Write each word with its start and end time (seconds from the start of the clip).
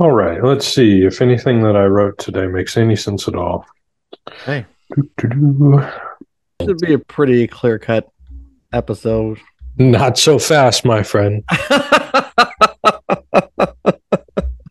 All 0.00 0.12
right, 0.12 0.42
let's 0.42 0.66
see 0.66 1.04
if 1.04 1.20
anything 1.20 1.62
that 1.62 1.76
I 1.76 1.84
wrote 1.84 2.16
today 2.16 2.46
makes 2.46 2.78
any 2.78 2.96
sense 2.96 3.28
at 3.28 3.34
all. 3.34 3.66
Hey. 4.46 4.64
Doo-doo-doo. 5.18 6.74
Be 6.80 6.94
a 6.94 6.98
pretty 6.98 7.46
clear 7.46 7.78
cut 7.78 8.08
episode. 8.72 9.38
Not 9.76 10.16
so 10.16 10.38
fast, 10.38 10.86
my 10.86 11.02
friend. 11.02 11.44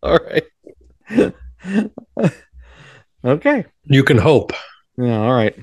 All 0.01 0.17
right. 0.17 0.47
okay. 3.23 3.65
You 3.83 4.03
can 4.03 4.17
hope. 4.17 4.53
Yeah, 4.97 5.19
all 5.19 5.33
right. 5.33 5.55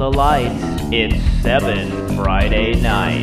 The 0.00 0.10
lights. 0.10 0.64
It's 0.90 1.42
7 1.42 2.16
Friday 2.16 2.80
night. 2.80 3.20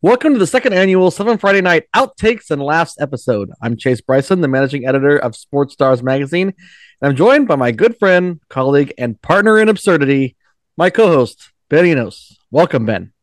Welcome 0.00 0.34
to 0.34 0.38
the 0.38 0.46
second 0.46 0.74
annual 0.74 1.10
Seven 1.10 1.38
Friday 1.38 1.60
Night 1.60 1.88
Outtakes 1.92 2.52
and 2.52 2.62
Laughs 2.62 2.94
episode. 3.00 3.50
I'm 3.60 3.76
Chase 3.76 4.00
Bryson, 4.00 4.42
the 4.42 4.46
managing 4.46 4.86
editor 4.86 5.18
of 5.18 5.34
Sports 5.34 5.72
Stars 5.72 6.04
Magazine, 6.04 6.54
and 7.00 7.10
I'm 7.10 7.16
joined 7.16 7.48
by 7.48 7.56
my 7.56 7.72
good 7.72 7.98
friend, 7.98 8.40
colleague, 8.48 8.94
and 8.96 9.20
partner 9.20 9.58
in 9.58 9.68
absurdity, 9.68 10.36
my 10.76 10.90
co-host, 10.90 11.50
Ben 11.68 11.84
Enos. 11.84 12.38
Welcome, 12.52 12.86
Ben. 12.86 13.13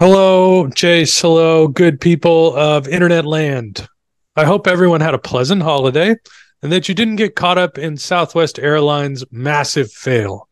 Hello, 0.00 0.68
Chase. 0.68 1.20
Hello, 1.20 1.66
good 1.66 2.00
people 2.00 2.54
of 2.54 2.86
internet 2.86 3.26
land. 3.26 3.88
I 4.36 4.44
hope 4.44 4.68
everyone 4.68 5.00
had 5.00 5.12
a 5.14 5.18
pleasant 5.18 5.60
holiday 5.60 6.14
and 6.62 6.70
that 6.70 6.88
you 6.88 6.94
didn't 6.94 7.16
get 7.16 7.34
caught 7.34 7.58
up 7.58 7.78
in 7.78 7.96
Southwest 7.96 8.60
Airlines' 8.60 9.24
massive 9.32 9.90
fail. 9.90 10.48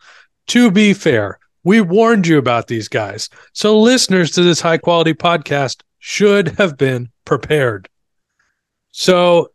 To 0.48 0.72
be 0.72 0.92
fair, 0.92 1.38
we 1.62 1.80
warned 1.80 2.26
you 2.26 2.38
about 2.38 2.66
these 2.66 2.88
guys, 2.88 3.30
so 3.52 3.78
listeners 3.78 4.32
to 4.32 4.42
this 4.42 4.60
high 4.60 4.78
quality 4.78 5.14
podcast 5.14 5.82
should 6.00 6.48
have 6.58 6.76
been 6.76 7.08
prepared. 7.24 7.88
So 8.90 9.52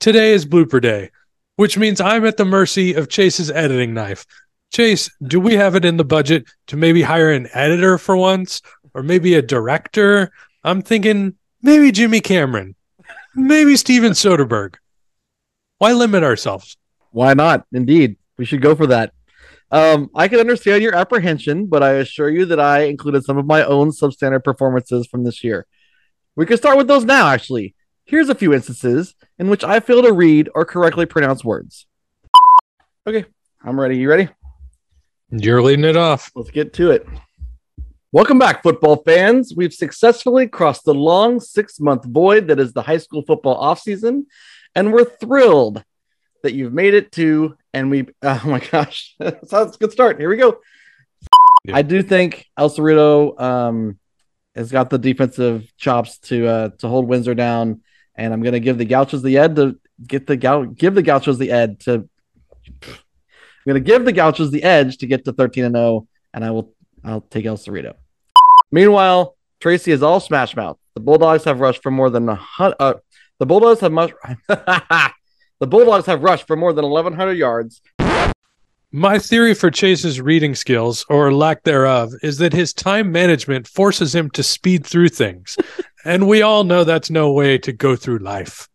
today 0.00 0.32
is 0.32 0.44
blooper 0.44 0.82
day, 0.82 1.12
which 1.56 1.78
means 1.78 1.98
I'm 1.98 2.26
at 2.26 2.36
the 2.36 2.44
mercy 2.44 2.92
of 2.92 3.08
Chase's 3.08 3.50
editing 3.50 3.94
knife. 3.94 4.26
Chase, 4.70 5.08
do 5.22 5.40
we 5.40 5.54
have 5.54 5.74
it 5.74 5.84
in 5.86 5.96
the 5.96 6.04
budget 6.04 6.44
to 6.66 6.76
maybe 6.76 7.00
hire 7.00 7.30
an 7.30 7.48
editor 7.54 7.96
for 7.96 8.16
once 8.16 8.60
or 8.94 9.02
maybe 9.02 9.34
a 9.34 9.42
director? 9.42 10.30
I'm 10.64 10.82
thinking 10.82 11.34
maybe 11.62 11.92
Jimmy 11.92 12.20
Cameron, 12.20 12.74
maybe 13.34 13.76
Steven 13.76 14.12
Soderbergh. 14.12 14.74
Why 15.78 15.92
limit 15.92 16.22
ourselves? 16.22 16.76
Why 17.10 17.34
not? 17.34 17.66
Indeed, 17.72 18.16
we 18.36 18.44
should 18.44 18.62
go 18.62 18.74
for 18.74 18.86
that. 18.88 19.12
Um, 19.70 20.10
I 20.14 20.28
can 20.28 20.40
understand 20.40 20.82
your 20.82 20.94
apprehension, 20.94 21.66
but 21.66 21.82
I 21.82 21.94
assure 21.94 22.30
you 22.30 22.46
that 22.46 22.60
I 22.60 22.82
included 22.84 23.24
some 23.24 23.36
of 23.36 23.46
my 23.46 23.62
own 23.64 23.90
substandard 23.90 24.44
performances 24.44 25.06
from 25.06 25.24
this 25.24 25.44
year. 25.44 25.66
We 26.36 26.46
can 26.46 26.56
start 26.56 26.78
with 26.78 26.88
those 26.88 27.04
now, 27.04 27.28
actually. 27.28 27.74
Here's 28.04 28.30
a 28.30 28.34
few 28.34 28.54
instances 28.54 29.14
in 29.38 29.50
which 29.50 29.64
I 29.64 29.80
fail 29.80 30.02
to 30.02 30.12
read 30.12 30.48
or 30.54 30.64
correctly 30.64 31.04
pronounce 31.04 31.44
words. 31.44 31.86
Okay, 33.06 33.26
I'm 33.62 33.78
ready. 33.78 33.98
You 33.98 34.08
ready? 34.08 34.28
You're 35.30 35.62
leading 35.62 35.84
it 35.84 35.96
off. 35.96 36.30
Let's 36.34 36.50
get 36.50 36.72
to 36.74 36.90
it. 36.90 37.06
Welcome 38.10 38.38
back, 38.38 38.62
football 38.62 38.96
fans. 39.04 39.52
We've 39.54 39.74
successfully 39.74 40.48
crossed 40.48 40.86
the 40.86 40.94
long 40.94 41.40
six 41.40 41.78
month 41.78 42.06
void 42.06 42.48
that 42.48 42.58
is 42.58 42.72
the 42.72 42.80
high 42.80 42.96
school 42.96 43.20
football 43.20 43.62
offseason, 43.62 44.24
and 44.74 44.94
we're 44.94 45.04
thrilled 45.04 45.84
that 46.42 46.54
you've 46.54 46.72
made 46.72 46.94
it 46.94 47.12
to. 47.12 47.58
And 47.74 47.90
we, 47.90 48.06
oh 48.22 48.42
my 48.46 48.60
gosh, 48.60 49.14
that's 49.18 49.52
a 49.52 49.78
good 49.78 49.92
start. 49.92 50.18
Here 50.18 50.30
we 50.30 50.38
go. 50.38 50.58
Yeah. 51.66 51.76
I 51.76 51.82
do 51.82 52.02
think 52.02 52.46
El 52.56 52.70
Cerrito 52.70 53.38
um, 53.38 53.98
has 54.54 54.72
got 54.72 54.88
the 54.88 54.96
defensive 54.96 55.70
chops 55.76 56.16
to 56.20 56.46
uh, 56.46 56.68
to 56.78 56.88
hold 56.88 57.06
Windsor 57.06 57.34
down, 57.34 57.82
and 58.14 58.32
I'm 58.32 58.40
going 58.40 58.54
to 58.54 58.60
give 58.60 58.78
the 58.78 58.86
Gauchos 58.86 59.20
the 59.20 59.36
ed 59.36 59.56
to 59.56 59.78
get 60.02 60.26
the 60.26 60.38
Gau- 60.38 60.64
give 60.64 60.94
the 60.94 61.02
Gauchos 61.02 61.36
the 61.36 61.50
ed 61.50 61.80
to. 61.80 62.08
I'm 62.64 63.72
going 63.74 63.84
to 63.84 63.86
give 63.86 64.06
the 64.06 64.12
Gauchos 64.12 64.50
the 64.50 64.62
edge 64.62 64.96
to 64.98 65.06
get 65.06 65.26
to 65.26 65.34
13 65.34 65.66
and 65.66 65.74
0, 65.74 66.08
and 66.32 66.42
I 66.42 66.52
will 66.52 66.72
I'll 67.08 67.22
take 67.22 67.46
El 67.46 67.56
Cerrito. 67.56 67.94
Meanwhile, 68.70 69.34
Tracy 69.60 69.92
is 69.92 70.02
all 70.02 70.20
smash 70.20 70.54
mouth. 70.54 70.78
The 70.94 71.00
Bulldogs 71.00 71.44
have 71.44 71.60
rushed 71.60 71.82
for 71.82 71.90
more 71.90 72.10
than 72.10 72.28
a 72.28 72.34
hundred. 72.34 72.76
Uh, 72.78 72.94
the 73.38 73.46
Bulldogs 73.46 73.80
have 73.80 73.92
much. 73.92 74.12
the 74.48 75.12
Bulldogs 75.66 76.06
have 76.06 76.22
rushed 76.22 76.46
for 76.46 76.54
more 76.54 76.72
than 76.72 76.84
1,100 76.84 77.32
yards. 77.32 77.80
My 78.92 79.18
theory 79.18 79.54
for 79.54 79.70
Chase's 79.70 80.20
reading 80.20 80.54
skills, 80.54 81.04
or 81.08 81.32
lack 81.32 81.62
thereof, 81.62 82.12
is 82.22 82.38
that 82.38 82.52
his 82.52 82.72
time 82.72 83.10
management 83.10 83.66
forces 83.66 84.14
him 84.14 84.30
to 84.30 84.42
speed 84.42 84.86
through 84.86 85.08
things. 85.08 85.56
and 86.04 86.28
we 86.28 86.42
all 86.42 86.64
know 86.64 86.84
that's 86.84 87.10
no 87.10 87.32
way 87.32 87.58
to 87.58 87.72
go 87.72 87.96
through 87.96 88.18
life. 88.18 88.68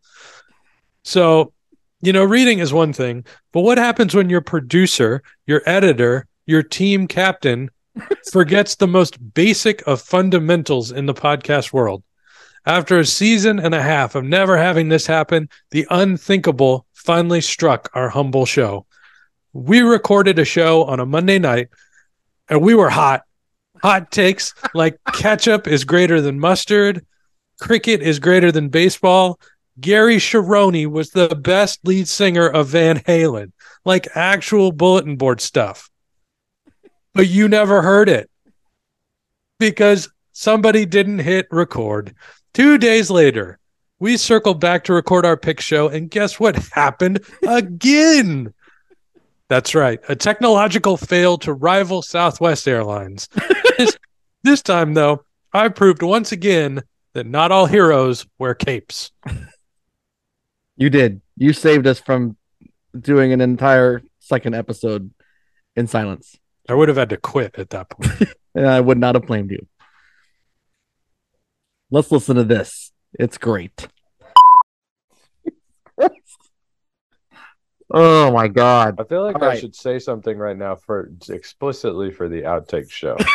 So, 1.03 1.53
you 2.01 2.13
know, 2.13 2.23
reading 2.23 2.59
is 2.59 2.73
one 2.73 2.93
thing, 2.93 3.25
but 3.51 3.61
what 3.61 3.77
happens 3.77 4.15
when 4.15 4.29
your 4.29 4.41
producer, 4.41 5.23
your 5.45 5.61
editor, 5.65 6.27
your 6.45 6.63
team 6.63 7.07
captain 7.07 7.69
forgets 8.31 8.75
the 8.75 8.87
most 8.87 9.33
basic 9.33 9.85
of 9.87 10.01
fundamentals 10.01 10.91
in 10.91 11.05
the 11.05 11.13
podcast 11.13 11.73
world? 11.73 12.03
After 12.65 12.99
a 12.99 13.05
season 13.05 13.59
and 13.59 13.75
a 13.75 13.81
half 13.81 14.15
of 14.15 14.23
never 14.23 14.57
having 14.57 14.87
this 14.89 15.05
happen, 15.05 15.49
the 15.71 15.85
unthinkable 15.89 16.85
finally 16.93 17.41
struck 17.41 17.89
our 17.93 18.09
humble 18.09 18.45
show. 18.45 18.85
We 19.51 19.81
recorded 19.81 20.39
a 20.39 20.45
show 20.45 20.85
on 20.85 20.99
a 20.99 21.05
Monday 21.05 21.39
night 21.39 21.69
and 22.49 22.61
we 22.61 22.73
were 22.73 22.89
hot. 22.89 23.23
Hot 23.81 24.11
takes 24.11 24.53
like 24.73 24.97
ketchup 25.13 25.67
is 25.67 25.83
greater 25.83 26.21
than 26.21 26.39
mustard, 26.39 27.05
cricket 27.59 28.01
is 28.01 28.19
greater 28.19 28.51
than 28.51 28.69
baseball. 28.69 29.39
Gary 29.79 30.17
Cherone 30.17 30.87
was 30.87 31.09
the 31.09 31.29
best 31.29 31.79
lead 31.83 32.07
singer 32.07 32.47
of 32.47 32.67
Van 32.67 32.99
Halen, 32.99 33.51
like 33.83 34.07
actual 34.15 34.71
bulletin 34.71 35.15
board 35.17 35.41
stuff. 35.41 35.89
But 37.13 37.27
you 37.27 37.47
never 37.47 37.81
heard 37.81 38.09
it 38.09 38.29
because 39.59 40.09
somebody 40.31 40.85
didn't 40.85 41.19
hit 41.19 41.47
record. 41.51 42.15
Two 42.53 42.77
days 42.77 43.09
later, 43.09 43.59
we 43.99 44.17
circled 44.17 44.59
back 44.59 44.83
to 44.85 44.93
record 44.93 45.25
our 45.25 45.37
pick 45.37 45.61
show, 45.61 45.87
and 45.87 46.09
guess 46.09 46.39
what 46.39 46.55
happened 46.73 47.23
again? 47.47 48.53
That's 49.47 49.75
right, 49.75 49.99
a 50.09 50.15
technological 50.15 50.97
fail 50.97 51.37
to 51.39 51.53
rival 51.53 52.01
Southwest 52.01 52.67
Airlines. 52.67 53.29
this, 53.77 53.97
this 54.43 54.61
time, 54.61 54.93
though, 54.93 55.23
I 55.53 55.69
proved 55.69 56.01
once 56.01 56.31
again 56.31 56.81
that 57.13 57.27
not 57.27 57.51
all 57.51 57.65
heroes 57.67 58.25
wear 58.39 58.55
capes. 58.55 59.11
You 60.75 60.89
did. 60.89 61.21
You 61.37 61.53
saved 61.53 61.85
us 61.85 61.99
from 61.99 62.35
doing 62.99 63.31
an 63.31 63.41
entire 63.41 64.01
second 64.19 64.55
episode 64.55 65.11
in 65.75 65.87
silence. 65.87 66.35
I 66.69 66.73
would 66.73 66.87
have 66.87 66.97
had 66.97 67.09
to 67.09 67.17
quit 67.17 67.55
at 67.57 67.69
that 67.71 67.89
point. 67.89 68.29
And 68.55 68.67
I 68.67 68.79
would 68.79 68.99
not 68.99 69.15
have 69.15 69.25
blamed 69.25 69.49
you. 69.49 69.65
Let's 71.89 72.11
listen 72.11 72.35
to 72.35 72.43
this. 72.43 72.91
It's 73.19 73.39
great. 73.39 73.87
oh 77.91 78.31
my 78.31 78.47
god. 78.47 78.99
I 78.99 79.03
feel 79.05 79.23
like 79.23 79.35
All 79.37 79.43
I 79.43 79.47
right. 79.47 79.59
should 79.59 79.75
say 79.75 79.97
something 79.97 80.37
right 80.37 80.55
now 80.57 80.75
for 80.75 81.11
explicitly 81.29 82.11
for 82.11 82.29
the 82.29 82.41
outtake 82.43 82.91
show. 82.91 83.17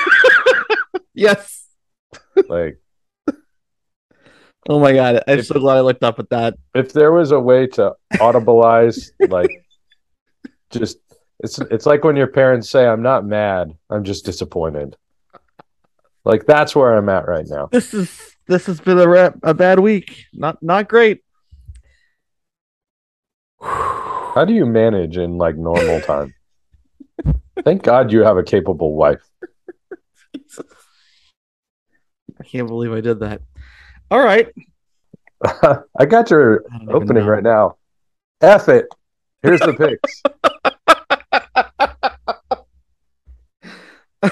Yes. 1.15 1.67
like 2.49 2.79
Oh 4.69 4.79
my 4.79 4.93
god. 4.93 5.25
I'm 5.27 5.41
If- 5.41 5.47
so 5.47 5.59
glad 5.59 5.79
I 5.79 5.81
looked 5.81 6.05
up 6.05 6.21
at 6.21 6.31
that. 6.31 6.55
if 6.77 6.93
there 6.93 7.11
was 7.11 7.33
a 7.33 7.41
way 7.41 7.67
to 7.67 7.95
audibilize 8.15 9.11
like 9.29 9.51
just 10.71 10.99
it's 11.41 11.59
it's 11.59 11.87
like 11.87 12.05
when 12.05 12.17
your 12.17 12.27
parents 12.27 12.69
say 12.69 12.87
I'm 12.87 13.03
not 13.03 13.25
mad, 13.25 13.77
I'm 13.91 14.05
just 14.05 14.25
disappointed. 14.25 14.97
Like 16.25 16.47
that's 16.47 16.75
where 16.75 16.97
I'm 16.97 17.09
at 17.09 17.29
right 17.29 17.47
now. 17.49 17.69
This 17.71 17.95
is 17.95 18.37
this 18.47 18.67
has 18.67 18.81
been 18.81 18.99
a 18.99 19.09
ra- 19.09 19.33
a 19.43 19.55
bad 19.55 19.79
week. 19.79 20.27
Not 20.33 20.63
not 20.63 20.89
great. 20.89 21.23
How 23.61 24.45
do 24.47 24.53
you 24.53 24.67
manage 24.67 25.17
in 25.17 25.39
like 25.39 25.57
normal 25.57 26.01
time? 26.01 26.35
Thank 27.65 27.83
God 27.83 28.13
you 28.13 28.21
have 28.21 28.37
a 28.37 28.43
capable 28.43 28.95
wife. 28.95 29.23
I 32.41 32.45
can't 32.45 32.69
believe 32.69 32.93
I 32.93 33.01
did 33.01 33.21
that. 33.21 33.43
All 34.11 34.23
right. 34.23 34.49
I 35.45 36.07
got 36.07 36.31
your 36.31 36.65
I 36.73 36.93
opening 36.93 37.25
right 37.25 37.43
now. 37.43 37.77
F 38.41 38.69
it. 38.69 38.87
Here's 39.43 39.61
the 39.61 39.75
picks. 39.75 40.23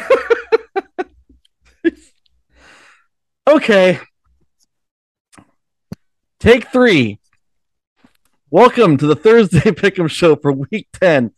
Okay. 3.49 4.01
Take 6.41 6.69
three. 6.73 7.21
Welcome 8.51 8.97
to 8.97 9.07
the 9.07 9.15
Thursday 9.15 9.61
Pick'em 9.71 10.11
Show 10.11 10.35
for 10.35 10.51
Week 10.51 10.89
Ten. 10.93 11.31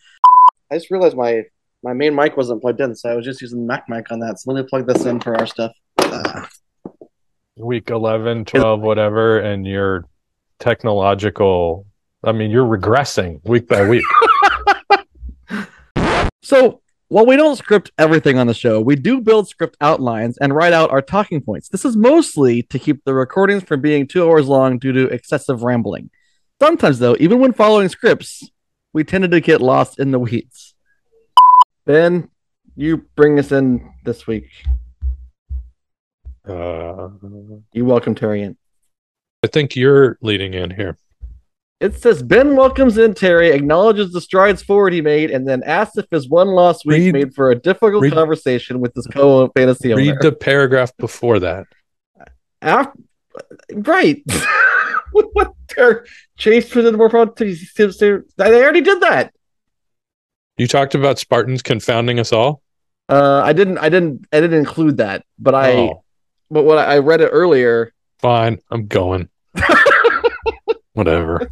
I 0.70 0.76
just 0.76 0.90
realized 0.90 1.16
my 1.16 1.44
my 1.82 1.92
main 1.92 2.14
mic 2.14 2.34
wasn't 2.36 2.62
plugged 2.62 2.80
in, 2.80 2.96
so 2.96 3.10
I 3.10 3.14
was 3.14 3.26
just 3.26 3.42
using 3.42 3.60
the 3.60 3.66
Mac 3.66 3.90
mic 3.90 4.10
on 4.10 4.20
that. 4.20 4.40
So 4.40 4.50
let 4.50 4.62
me 4.62 4.66
plug 4.68 4.86
this 4.86 5.04
in 5.04 5.20
for 5.20 5.36
our 5.36 5.46
stuff. 5.46 5.72
Uh, 5.98 6.46
Week 7.56 7.90
11, 7.90 8.46
12, 8.46 8.80
whatever, 8.80 9.40
and 9.40 9.66
your 9.66 10.06
technological. 10.58 11.86
I 12.24 12.32
mean, 12.32 12.50
you're 12.50 12.66
regressing 12.66 13.44
week 13.44 13.68
by 13.68 13.86
week. 13.86 14.04
So, 16.48 16.80
while 17.08 17.24
we 17.24 17.36
don't 17.36 17.56
script 17.56 17.90
everything 17.98 18.38
on 18.38 18.46
the 18.46 18.54
show, 18.54 18.80
we 18.80 18.94
do 18.94 19.20
build 19.20 19.48
script 19.48 19.76
outlines 19.80 20.36
and 20.38 20.54
write 20.54 20.74
out 20.74 20.90
our 20.90 21.00
talking 21.00 21.40
points. 21.40 21.68
This 21.68 21.84
is 21.84 21.96
mostly 21.96 22.62
to 22.64 22.78
keep 22.78 23.04
the 23.04 23.14
recordings 23.14 23.62
from 23.62 23.80
being 23.80 24.06
two 24.06 24.28
hours 24.28 24.46
long 24.46 24.78
due 24.78 24.92
to 24.92 25.06
excessive 25.06 25.62
rambling. 25.62 26.10
Sometimes, 26.60 26.98
though, 26.98 27.16
even 27.18 27.38
when 27.38 27.52
following 27.52 27.88
scripts, 27.88 28.50
we 28.92 29.04
tended 29.04 29.30
to 29.30 29.40
get 29.40 29.60
lost 29.60 29.98
in 29.98 30.10
the 30.10 30.18
weeds. 30.18 30.74
Ben, 31.86 32.28
you 32.76 33.06
bring 33.16 33.38
us 33.38 33.52
in 33.52 33.90
this 34.04 34.26
week. 34.26 34.50
Uh, 36.46 37.08
You 37.72 37.84
welcome 37.84 38.14
Terry 38.14 38.42
in. 38.42 38.56
I 39.42 39.46
think 39.46 39.76
you're 39.76 40.18
leading 40.20 40.52
in 40.52 40.70
here. 40.70 40.98
It 41.80 42.00
says 42.00 42.24
Ben 42.24 42.56
welcomes 42.56 42.98
in 42.98 43.14
Terry, 43.14 43.50
acknowledges 43.50 44.10
the 44.12 44.20
strides 44.20 44.62
forward 44.62 44.92
he 44.92 45.00
made, 45.00 45.30
and 45.30 45.46
then 45.46 45.62
asks 45.62 45.96
if 45.96 46.06
his 46.10 46.28
one 46.28 46.48
lost 46.48 46.84
week 46.84 46.98
Read- 46.98 47.12
made 47.14 47.34
for 47.34 47.50
a 47.52 47.54
difficult 47.54 48.02
read- 48.02 48.12
conversation 48.12 48.80
with 48.80 48.92
his 48.96 49.06
co 49.06 49.48
fantasy 49.56 49.92
owner. 49.92 50.02
Read 50.02 50.16
the 50.20 50.32
paragraph 50.32 50.96
before 50.96 51.38
that. 51.38 51.66
Af- 52.62 52.88
right. 53.72 54.20
what, 55.12 55.26
what 55.34 55.52
Ter- 55.68 56.04
Chase 56.36 56.68
presented 56.68 56.98
more 56.98 57.08
to- 57.08 58.24
They 58.36 58.62
already 58.62 58.80
did 58.80 59.00
that. 59.02 59.32
You 60.56 60.66
talked 60.66 60.96
about 60.96 61.20
Spartans 61.20 61.62
confounding 61.62 62.18
us 62.18 62.32
all. 62.32 62.60
Uh, 63.08 63.40
I 63.44 63.52
didn't. 63.52 63.78
I 63.78 63.88
didn't. 63.88 64.26
I 64.32 64.40
didn't 64.40 64.58
include 64.58 64.96
that. 64.96 65.24
But 65.38 65.54
I. 65.54 65.72
oh, 65.76 66.02
But 66.50 66.64
what 66.64 66.78
I, 66.78 66.96
I 66.96 66.98
read 66.98 67.20
it 67.20 67.28
earlier. 67.28 67.92
fine. 68.18 68.58
I'm 68.72 68.88
going. 68.88 69.28
Whatever. 70.98 71.48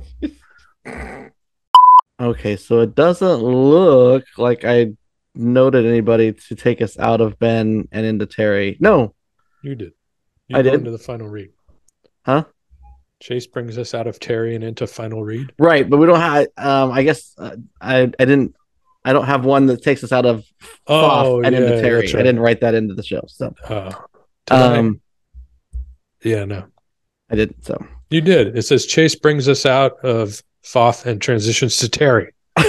Okay, 2.21 2.57
so 2.57 2.81
it 2.81 2.97
doesn't 2.97 3.43
look 3.45 4.25
like 4.39 4.65
I 4.65 4.89
noted 5.37 5.87
anybody 5.87 6.33
to 6.33 6.57
take 6.57 6.83
us 6.83 6.99
out 6.99 7.21
of 7.21 7.39
Ben 7.39 7.87
and 7.93 8.05
into 8.05 8.27
Terry. 8.27 8.77
No. 8.81 9.15
You 9.63 9.77
did. 9.77 9.93
You 10.49 10.57
I 10.59 10.63
did? 10.63 10.75
into 10.75 10.91
the 10.91 10.99
final 10.99 11.29
read. 11.29 11.51
Huh? 12.25 12.43
Chase 13.21 13.47
brings 13.47 13.79
us 13.79 13.95
out 13.95 14.09
of 14.09 14.19
Terry 14.19 14.57
and 14.57 14.65
into 14.65 14.85
final 14.89 15.23
read. 15.23 15.53
Right, 15.61 15.89
but 15.89 15.99
we 15.99 16.07
don't 16.07 16.19
have. 16.19 16.49
Um, 16.57 16.91
I 16.91 17.05
guess 17.05 17.33
uh, 17.39 17.55
I. 17.81 18.01
I 18.01 18.07
didn't. 18.25 18.57
I 19.05 19.13
don't 19.13 19.27
have 19.27 19.45
one 19.45 19.67
that 19.67 19.81
takes 19.81 20.03
us 20.03 20.11
out 20.11 20.27
of 20.27 20.45
Oh, 20.89 21.37
Foth 21.37 21.47
and 21.47 21.55
into 21.55 21.77
yeah, 21.77 21.81
Terry. 21.83 22.01
that's 22.01 22.15
I 22.17 22.19
didn't 22.19 22.41
write 22.41 22.63
that 22.63 22.75
into 22.75 22.95
the 22.95 23.05
show, 23.05 23.23
so 23.29 23.55
Uh, 23.69 23.91
did 24.47 24.55
I? 24.57 24.79
um, 24.79 25.01
yeah, 26.25 26.45
no. 26.45 26.65
I 27.31 27.37
didn't. 27.37 27.65
So 27.65 27.87
You 28.11 28.21
did. 28.21 28.57
It 28.57 28.63
says 28.63 28.87
Chase 28.87 29.15
brings 29.17 29.49
us 29.49 29.67
out 29.67 29.99
of 30.05 30.43
Foth 30.63 31.07
and 31.07 31.21
transitions 31.21 31.77
to 31.79 31.89
Terry. 31.89 32.33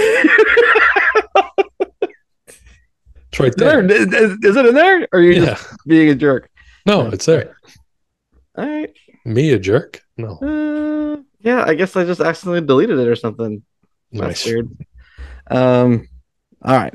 It's 3.29 3.39
right 3.41 3.53
there, 3.57 3.85
there. 3.85 3.97
is, 4.23 4.37
is- 4.43 4.55
it 4.55 4.65
in 4.65 4.73
there? 4.73 5.01
Or 5.11 5.19
are 5.19 5.21
you 5.21 5.33
Yeah. 5.41 5.45
just 5.55 5.67
being 5.85 6.09
a 6.09 6.15
jerk? 6.15 6.49
No, 6.85 7.07
it's 7.07 7.25
there. 7.25 7.57
All 8.57 8.65
right. 8.65 8.91
Me 9.25 9.51
a 9.51 9.59
jerk? 9.59 10.01
No. 10.17 10.37
Uh, 10.37 11.21
yeah, 11.41 11.63
I 11.67 11.75
guess 11.75 11.95
I 11.95 12.05
just 12.05 12.21
accidentally 12.21 12.65
deleted 12.65 12.97
it 12.97 13.07
or 13.07 13.15
something. 13.15 13.61
That's 14.13 14.45
Nice. 14.45 14.45
weird. 14.45 14.69
Um, 15.51 16.07
all 16.63 16.77
right. 16.77 16.93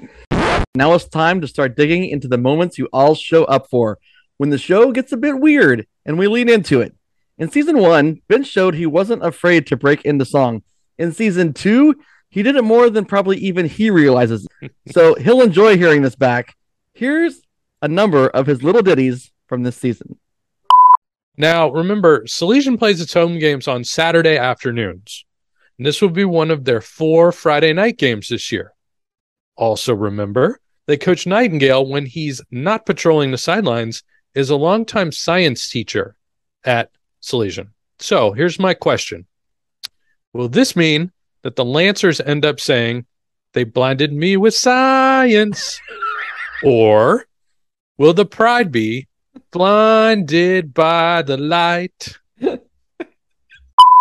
Now 0.74 0.94
it's 0.94 1.06
time 1.06 1.42
to 1.42 1.46
start 1.46 1.76
digging 1.76 2.06
into 2.06 2.28
the 2.28 2.38
moments 2.38 2.78
you 2.78 2.88
all 2.92 3.14
show 3.14 3.44
up 3.44 3.68
for 3.70 3.98
when 4.38 4.48
the 4.48 4.58
show 4.58 4.90
gets 4.90 5.12
a 5.12 5.16
bit 5.18 5.38
weird 5.38 5.86
and 6.06 6.18
we 6.18 6.26
lean 6.28 6.48
into 6.48 6.80
it. 6.80 6.94
In 7.38 7.50
season 7.50 7.79
one, 7.79 8.20
Ben 8.29 8.44
showed 8.44 8.75
he 8.75 8.87
wasn't 8.87 9.25
afraid 9.25 9.67
to 9.67 9.76
break 9.76 10.05
into 10.05 10.25
song. 10.25 10.62
In 10.99 11.12
season 11.12 11.52
two, 11.52 11.96
he 12.29 12.43
did 12.43 12.56
it 12.56 12.64
more 12.64 12.90
than 12.90 13.05
probably 13.05 13.38
even 13.38 13.67
he 13.67 13.90
realizes. 13.90 14.46
so 14.93 15.14
he'll 15.14 15.43
enjoy 15.43 15.76
hearing 15.76 16.02
this 16.02 16.17
back. 16.17 16.56
Here's 16.94 17.40
a 17.81 17.88
number 17.88 18.29
of 18.29 18.46
his 18.46 18.62
little 18.62 18.82
ditties 18.82 19.32
from 19.46 19.62
this 19.62 19.76
season. 19.76 20.19
Now, 21.37 21.70
remember, 21.70 22.25
Salesian 22.25 22.79
plays 22.79 23.00
its 23.00 23.14
home 23.14 23.38
games 23.38 23.67
on 23.67 23.84
Saturday 23.84 24.37
afternoons. 24.37 25.25
And 25.79 25.87
this 25.87 26.00
will 26.02 26.11
be 26.11 26.25
one 26.25 26.50
of 26.50 26.64
their 26.64 26.81
four 26.81 27.32
Friday 27.32 27.73
night 27.73 27.99
games 27.99 28.29
this 28.29 28.52
year. 28.52 28.73
Also, 29.56 29.94
remember 29.94 30.61
that 30.87 31.00
Coach 31.00 31.26
Nightingale, 31.26 31.87
when 31.87 32.06
he's 32.06 32.43
not 32.50 32.87
patrolling 32.87 33.31
the 33.31 33.38
sidelines, 33.38 34.02
is 34.34 34.50
a 34.50 34.56
longtime 34.56 35.12
science 35.12 35.69
teacher 35.69 36.17
at 36.64 36.90
Salesian. 37.22 37.69
So 37.98 38.32
here's 38.32 38.58
my 38.58 38.74
question 38.74 39.26
Will 40.32 40.48
this 40.48 40.74
mean 40.76 41.12
that 41.42 41.56
the 41.56 41.64
Lancers 41.64 42.20
end 42.20 42.44
up 42.44 42.60
saying, 42.60 43.06
they 43.52 43.64
blinded 43.64 44.12
me 44.12 44.36
with 44.36 44.54
science? 44.54 45.80
or 46.64 47.26
will 47.98 48.14
the 48.14 48.24
pride 48.24 48.72
be, 48.72 49.06
blinded 49.50 50.74
by 50.74 51.22
the 51.22 51.36
light. 51.36 52.19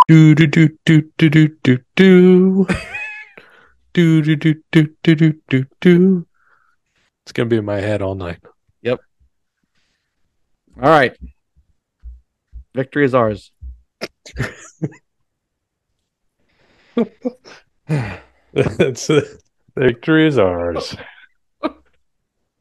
do 0.08 0.36
do 0.36 0.48
do 0.48 0.70
do 0.86 1.12
do 1.18 1.30
do 1.30 1.48
do 1.64 1.78
do. 1.96 2.68
Do 3.94 4.22
do 4.22 4.36
do 4.36 4.56
do 4.72 4.88
do 5.04 5.16
do 5.16 5.34
do 5.50 5.66
do. 5.82 6.28
It's 7.24 7.34
gonna 7.34 7.50
be 7.50 7.58
in 7.58 7.66
my 7.66 7.82
head 7.82 8.02
all 8.02 8.16
night. 8.16 8.40
Yep. 8.82 9.00
All 10.82 10.90
right. 10.90 11.16
Victory 12.74 13.06
is 13.06 13.14
ours. 13.14 13.52
That's 18.54 19.10
victory 19.76 20.28
is 20.28 20.38
ours. 20.38 20.96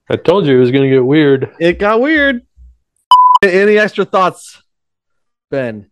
I 0.08 0.16
told 0.16 0.46
you 0.46 0.56
it 0.56 0.60
was 0.60 0.70
gonna 0.70 0.88
get 0.88 1.04
weird. 1.04 1.54
It 1.60 1.78
got 1.78 2.00
weird. 2.00 2.42
Any 3.42 3.78
extra 3.78 4.04
thoughts, 4.04 4.62
Ben? 5.50 5.90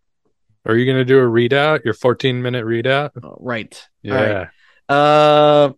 Are 0.67 0.77
you 0.77 0.91
gonna 0.91 1.05
do 1.05 1.19
a 1.19 1.23
readout? 1.23 1.85
Your 1.85 1.95
14 1.95 2.43
minute 2.43 2.65
readout? 2.65 3.11
Oh, 3.23 3.37
right. 3.41 3.81
Yeah. 4.03 4.49
Uh. 4.89 5.73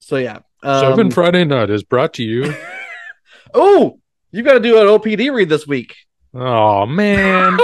So 0.00 0.16
yeah. 0.16 0.40
Seven 0.62 1.06
Um, 1.06 1.10
Friday 1.10 1.44
night 1.44 1.70
is 1.70 1.82
brought 1.82 2.14
to 2.14 2.22
you. 2.22 2.54
oh, 3.54 4.00
you 4.30 4.42
got 4.42 4.54
to 4.54 4.60
do 4.60 4.78
an 4.78 4.86
OPD 4.86 5.30
read 5.32 5.50
this 5.50 5.66
week. 5.66 5.94
Oh 6.36 6.84
man. 6.86 7.58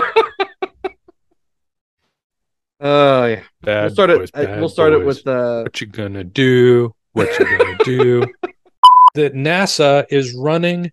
Uh, 2.81 3.27
yeah. 3.29 3.43
Bad 3.63 3.83
we'll 3.83 3.91
start 3.91 4.11
boys, 4.11 4.31
it. 4.31 4.35
uh, 4.39 4.45
bad 4.45 4.61
We'll 4.61 4.69
start 4.69 4.93
it 4.93 5.03
boys. 5.05 5.25
with 5.25 5.27
uh. 5.27 5.63
what 5.65 5.81
you 5.81 5.87
gonna 5.87 6.25
do 6.25 6.95
what 7.13 7.39
you 7.39 7.59
gonna 7.59 7.77
do 7.85 8.25
that 9.15 9.35
nasa 9.35 10.07
is 10.11 10.35
running 10.35 10.91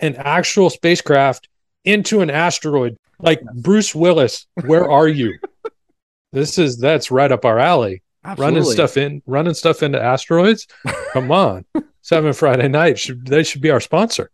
an 0.00 0.16
actual 0.16 0.68
spacecraft 0.68 1.48
into 1.84 2.20
an 2.20 2.30
asteroid 2.30 2.96
like 3.20 3.40
bruce 3.54 3.94
willis 3.94 4.46
where 4.64 4.90
are 4.90 5.08
you 5.08 5.38
this 6.32 6.58
is 6.58 6.78
that's 6.78 7.10
right 7.10 7.30
up 7.30 7.44
our 7.44 7.58
alley 7.58 8.02
running 8.36 8.64
stuff 8.64 8.96
in 8.96 9.22
running 9.26 9.54
stuff 9.54 9.82
into 9.82 10.00
asteroids 10.02 10.66
come 11.12 11.30
on 11.30 11.64
seven 12.00 12.32
friday 12.32 12.68
night 12.68 12.98
should 12.98 13.24
they 13.26 13.44
should 13.44 13.62
be 13.62 13.70
our 13.70 13.80
sponsor 13.80 14.30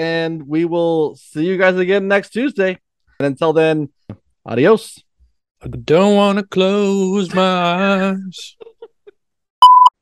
and 0.00 0.48
we 0.48 0.64
will 0.64 1.14
see 1.16 1.44
you 1.44 1.58
guys 1.58 1.76
again 1.76 2.08
next 2.08 2.30
Tuesday. 2.30 2.78
And 3.18 3.26
until 3.26 3.52
then, 3.52 3.90
adios. 4.46 5.04
i 5.60 5.68
don't 5.68 6.16
want 6.16 6.38
to 6.38 6.44
close 6.44 7.34
my 7.34 7.42
eyes. 7.42 8.56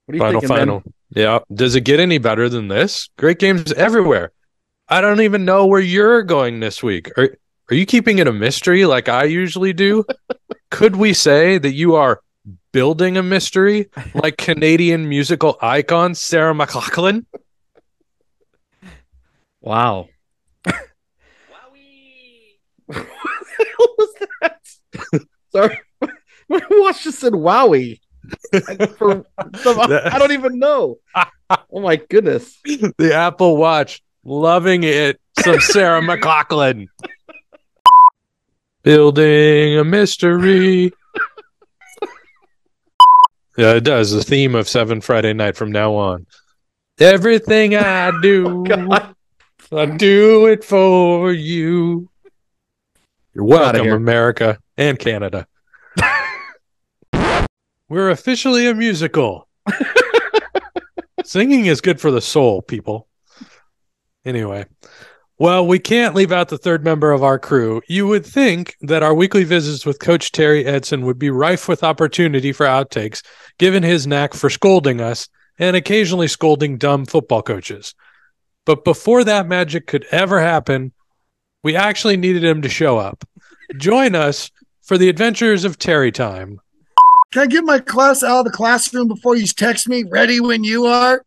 What 0.07 0.12
are 0.12 0.14
you 0.14 0.21
final 0.21 0.40
thinking, 0.40 0.49
Ben? 0.49 0.59
final. 0.59 0.83
Yeah. 1.11 1.40
Does 1.52 1.75
it 1.75 1.81
get 1.81 1.99
any 1.99 2.19
better 2.19 2.49
than 2.49 2.69
this? 2.69 3.09
Great 3.19 3.40
games 3.40 3.73
everywhere. 3.73 4.31
I 4.88 5.00
don't 5.00 5.21
even 5.21 5.45
know 5.45 5.67
where 5.67 5.81
you're 5.81 6.23
going 6.23 6.61
this 6.61 6.81
week. 6.81 7.11
Are, 7.19 7.37
are 7.69 7.75
you 7.75 7.85
keeping 7.85 8.21
it 8.21 8.28
a 8.28 8.33
mystery 8.33 8.87
like 8.87 9.09
i 9.09 9.25
usually 9.25 9.73
do? 9.73 10.05
Could 10.71 10.95
we 10.95 11.12
say 11.12 11.59
that 11.59 11.73
you 11.73 11.97
are 11.97 12.21
building 12.73 13.17
a 13.17 13.23
mystery 13.23 13.88
like 14.14 14.37
canadian 14.37 15.09
musical 15.09 15.57
icon 15.62 16.14
sarah 16.14 16.55
mclachlan 16.55 17.25
Wow. 19.68 20.08
what 20.62 20.75
the 22.88 23.66
hell 23.66 23.94
was 23.98 24.14
that? 24.40 24.66
Sorry. 25.52 25.78
My 26.48 26.60
watch 26.70 27.04
just 27.04 27.18
said 27.18 27.34
wowie. 27.34 28.00
I- 28.54 28.87
For 28.87 29.26
I 29.38 30.18
don't 30.18 30.32
even 30.32 30.58
know. 30.58 30.96
Oh 31.70 31.80
my 31.80 31.96
goodness. 31.96 32.58
the 32.64 33.12
apple 33.14 33.56
watch 33.58 34.02
loving 34.22 34.84
it 34.84 35.18
Some 35.40 35.60
Sarah 35.60 36.00
McLachlan. 36.02 36.87
Building 38.82 39.78
a 39.78 39.84
mystery. 39.84 40.92
Yeah, 43.58 43.72
it 43.75 43.84
does. 43.84 44.12
The 44.12 44.22
theme 44.22 44.54
of 44.54 44.66
Seven 44.68 45.00
Friday 45.02 45.32
Night 45.34 45.56
from 45.56 45.72
now 45.72 45.94
on. 45.94 46.26
Everything 47.00 47.75
I 47.76 48.08
oh, 48.14 48.20
do, 48.20 48.64
God. 48.64 49.14
I 49.70 49.84
do 49.87 50.46
it 50.46 50.64
for 50.64 51.30
you. 51.32 52.08
You're 53.34 53.44
welcome, 53.44 53.84
here. 53.84 53.94
America 53.94 54.58
and 54.78 54.98
Canada. 54.98 55.46
We're 57.88 58.10
officially 58.10 58.66
a 58.66 58.75
musical. 58.75 59.46
Singing 61.25 61.66
is 61.66 61.82
good 61.82 62.00
for 62.00 62.10
the 62.10 62.22
soul, 62.22 62.62
people. 62.62 63.08
Anyway, 64.25 64.64
well, 65.38 65.66
we 65.66 65.78
can't 65.78 66.14
leave 66.14 66.32
out 66.32 66.48
the 66.48 66.58
third 66.58 66.82
member 66.82 67.12
of 67.12 67.22
our 67.22 67.38
crew. 67.38 67.82
You 67.88 68.06
would 68.06 68.25
think 68.25 68.75
that 68.80 69.02
our 69.02 69.14
weekly 69.14 69.44
visits 69.44 69.84
with 69.84 70.00
Coach 70.00 70.32
Terry 70.32 70.64
Edson 70.64 71.04
would 71.04 71.18
be 71.18 71.30
rife 71.30 71.68
with 71.68 71.84
opportunity 71.84 72.52
for 72.52 72.64
outtakes, 72.64 73.22
given 73.58 73.82
his 73.82 74.06
knack 74.06 74.32
for 74.32 74.48
scolding 74.48 75.00
us 75.00 75.28
and 75.58 75.76
occasionally 75.76 76.28
scolding 76.28 76.78
dumb 76.78 77.04
football 77.04 77.42
coaches. 77.42 77.94
But 78.68 78.84
before 78.84 79.25
that 79.25 79.48
magic 79.48 79.87
could 79.87 80.04
ever 80.10 80.42
happen, 80.42 80.92
we 81.64 81.75
actually 81.75 82.18
needed 82.18 82.44
him 82.44 82.60
to 82.60 82.68
show 82.68 82.98
up. 82.98 83.25
Join 83.78 84.14
us 84.14 84.50
for 84.82 84.98
the 84.98 85.08
adventures 85.08 85.64
of 85.64 85.78
Terry 85.78 86.12
Time. 86.12 86.60
Can 87.32 87.42
I 87.44 87.46
get 87.46 87.64
my 87.64 87.78
class 87.78 88.22
out 88.22 88.40
of 88.40 88.44
the 88.44 88.50
classroom 88.50 89.08
before 89.08 89.37
you 89.37 89.46
text 89.46 89.88
me? 89.88 90.04
Ready 90.04 90.38
when 90.38 90.64
you 90.64 90.84
are. 90.84 91.25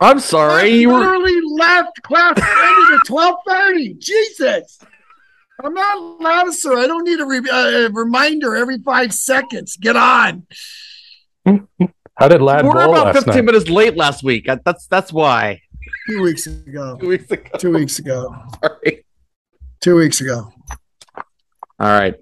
I'm 0.00 0.18
sorry. 0.18 0.62
I 0.62 0.64
You 0.64 0.88
were 0.88 0.98
literally 0.98 1.40
left 1.56 2.02
class 2.02 2.36
ended 2.36 2.98
at 2.98 3.06
twelve 3.06 3.36
thirty. 3.46 3.94
Jesus, 3.94 4.80
I'm 5.62 5.72
not 5.72 6.20
loud, 6.20 6.52
sir. 6.52 6.76
I 6.76 6.88
don't 6.88 7.04
need 7.04 7.20
a, 7.20 7.26
re- 7.26 7.48
uh, 7.48 7.86
a 7.86 7.90
reminder 7.90 8.56
every 8.56 8.78
five 8.78 9.14
seconds. 9.14 9.76
Get 9.76 9.94
on. 9.94 10.48
How 11.46 12.26
did 12.26 12.42
Lad 12.42 12.64
we 12.64 12.70
were 12.70 12.82
about 12.82 13.14
15 13.14 13.34
night? 13.36 13.44
minutes 13.44 13.70
late 13.70 13.96
last 13.96 14.24
week. 14.24 14.46
That's 14.64 14.88
that's 14.88 15.12
why. 15.12 15.60
Two 16.10 16.22
weeks 16.22 16.46
ago. 16.46 16.96
Two 17.00 17.08
weeks 17.08 17.30
ago. 17.30 17.58
Two 17.58 17.72
weeks 17.72 17.98
ago. 18.00 18.34
Sorry. 18.62 19.04
Two 19.80 19.96
weeks 19.96 20.20
ago. 20.20 20.52
All 21.16 21.24
right. 21.78 22.14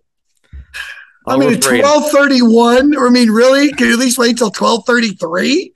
I 1.27 1.37
mean, 1.37 1.61
twelve 1.61 2.11
thirty 2.11 2.41
one. 2.43 2.97
I 2.97 3.09
mean, 3.11 3.31
really? 3.31 3.73
Can 3.73 3.89
you 3.89 3.93
at 3.95 3.99
least 3.99 4.19
wait 4.19 4.39
till 4.39 4.51
twelve 4.51 4.85
thirty 4.87 5.15
three? 5.15 5.73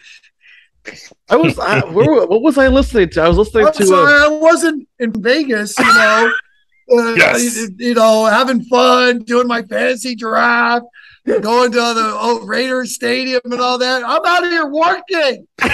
I 1.28 1.36
was. 1.36 1.58
I, 1.58 1.84
where, 1.86 2.26
what 2.26 2.42
was 2.42 2.58
I 2.58 2.68
listening 2.68 3.08
to? 3.10 3.22
I 3.22 3.28
was 3.28 3.38
listening 3.38 3.66
I'm 3.66 3.72
to. 3.72 3.86
sorry, 3.86 4.12
Uh, 4.12 4.24
I 4.26 4.28
wasn't 4.28 4.88
in 4.98 5.12
Vegas. 5.22 5.78
You 5.78 5.84
know, 5.84 6.32
uh, 6.92 7.14
Yes. 7.14 7.56
you, 7.56 7.68
you 7.78 7.94
know, 7.94 8.26
having 8.26 8.62
fun, 8.64 9.20
doing 9.20 9.46
my 9.46 9.62
fantasy 9.62 10.14
draft, 10.14 10.84
going 11.26 11.72
to 11.72 11.78
the 11.78 12.16
oh, 12.18 12.44
Raiders 12.46 12.94
Stadium 12.94 13.40
and 13.44 13.60
all 13.60 13.78
that. 13.78 14.02
I'm 14.04 14.24
out 14.24 14.50
here 14.50 14.66
working. 14.66 15.46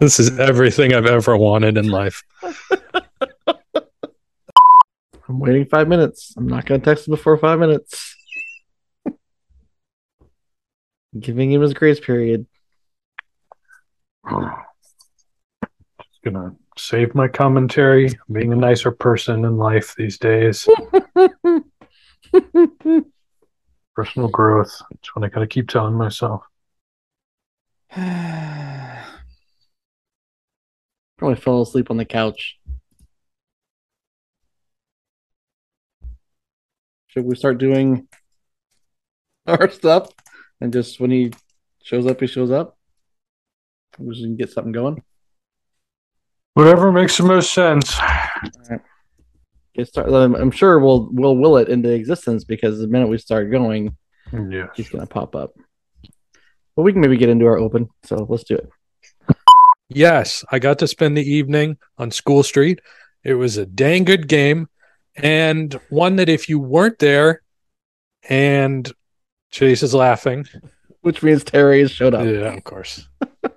This 0.00 0.18
is 0.18 0.38
everything 0.38 0.94
I've 0.94 1.04
ever 1.04 1.36
wanted 1.36 1.76
in 1.76 1.88
life. 1.88 2.24
I'm 5.28 5.38
waiting 5.38 5.66
five 5.66 5.88
minutes. 5.88 6.32
I'm 6.38 6.46
not 6.46 6.64
going 6.64 6.80
to 6.80 6.84
text 6.84 7.06
him 7.06 7.12
before 7.12 7.36
five 7.36 7.58
minutes. 7.58 8.16
Giving 11.18 11.52
him 11.52 11.60
his 11.60 11.74
grace 11.74 12.00
period. 12.00 12.46
Just 14.26 14.62
gonna 16.24 16.54
save 16.78 17.14
my 17.14 17.28
commentary. 17.28 18.10
Being 18.30 18.52
a 18.52 18.56
nicer 18.56 18.92
person 18.92 19.44
in 19.44 19.56
life 19.56 19.94
these 19.96 20.18
days. 20.18 20.68
Personal 23.94 24.28
growth. 24.28 24.80
That's 24.90 25.16
what 25.16 25.24
I 25.24 25.28
gotta 25.28 25.48
keep 25.48 25.68
telling 25.68 25.94
myself. 25.94 26.42
Probably 31.20 31.36
fell 31.36 31.60
asleep 31.60 31.90
on 31.90 31.98
the 31.98 32.06
couch. 32.06 32.58
Should 37.08 37.26
we 37.26 37.34
start 37.36 37.58
doing 37.58 38.08
our 39.46 39.68
stuff? 39.68 40.08
And 40.62 40.72
just 40.72 40.98
when 40.98 41.10
he 41.10 41.34
shows 41.82 42.06
up, 42.06 42.20
he 42.22 42.26
shows 42.26 42.50
up? 42.50 42.78
We 43.98 44.14
just 44.14 44.24
can 44.24 44.36
get 44.36 44.48
something 44.48 44.72
going. 44.72 45.02
Whatever 46.54 46.90
makes 46.90 47.18
the 47.18 47.24
most 47.24 47.52
sense. 47.52 47.98
Get 49.74 49.88
start, 49.88 50.10
I'm, 50.10 50.34
I'm 50.34 50.50
sure 50.50 50.80
we'll 50.80 51.10
we'll 51.12 51.36
will 51.36 51.58
it 51.58 51.68
into 51.68 51.90
existence 51.92 52.44
because 52.44 52.78
the 52.78 52.86
minute 52.88 53.08
we 53.08 53.18
start 53.18 53.50
going, 53.50 53.94
Yeah. 54.32 54.68
he's 54.74 54.88
gonna 54.88 55.06
pop 55.06 55.36
up. 55.36 55.52
But 56.74 56.82
we 56.84 56.92
can 56.92 57.02
maybe 57.02 57.18
get 57.18 57.28
into 57.28 57.44
our 57.44 57.58
open. 57.58 57.90
So 58.04 58.24
let's 58.26 58.44
do 58.44 58.54
it. 58.54 58.70
Yes, 59.90 60.44
I 60.50 60.60
got 60.60 60.78
to 60.78 60.86
spend 60.86 61.16
the 61.16 61.28
evening 61.28 61.76
on 61.98 62.10
School 62.10 62.42
Street. 62.42 62.80
It 63.24 63.34
was 63.34 63.56
a 63.56 63.66
dang 63.66 64.04
good 64.04 64.28
game 64.28 64.68
and 65.16 65.78
one 65.90 66.16
that 66.16 66.28
if 66.28 66.48
you 66.48 66.58
weren't 66.58 66.98
there 67.00 67.42
and 68.28 68.90
Chase 69.50 69.82
is 69.82 69.94
laughing. 69.94 70.46
Which 71.02 71.22
means 71.22 71.42
Terry 71.42 71.80
has 71.80 71.90
showed 71.90 72.14
up. 72.14 72.24
Yeah, 72.24 72.54
of 72.54 72.62
course. 72.64 73.08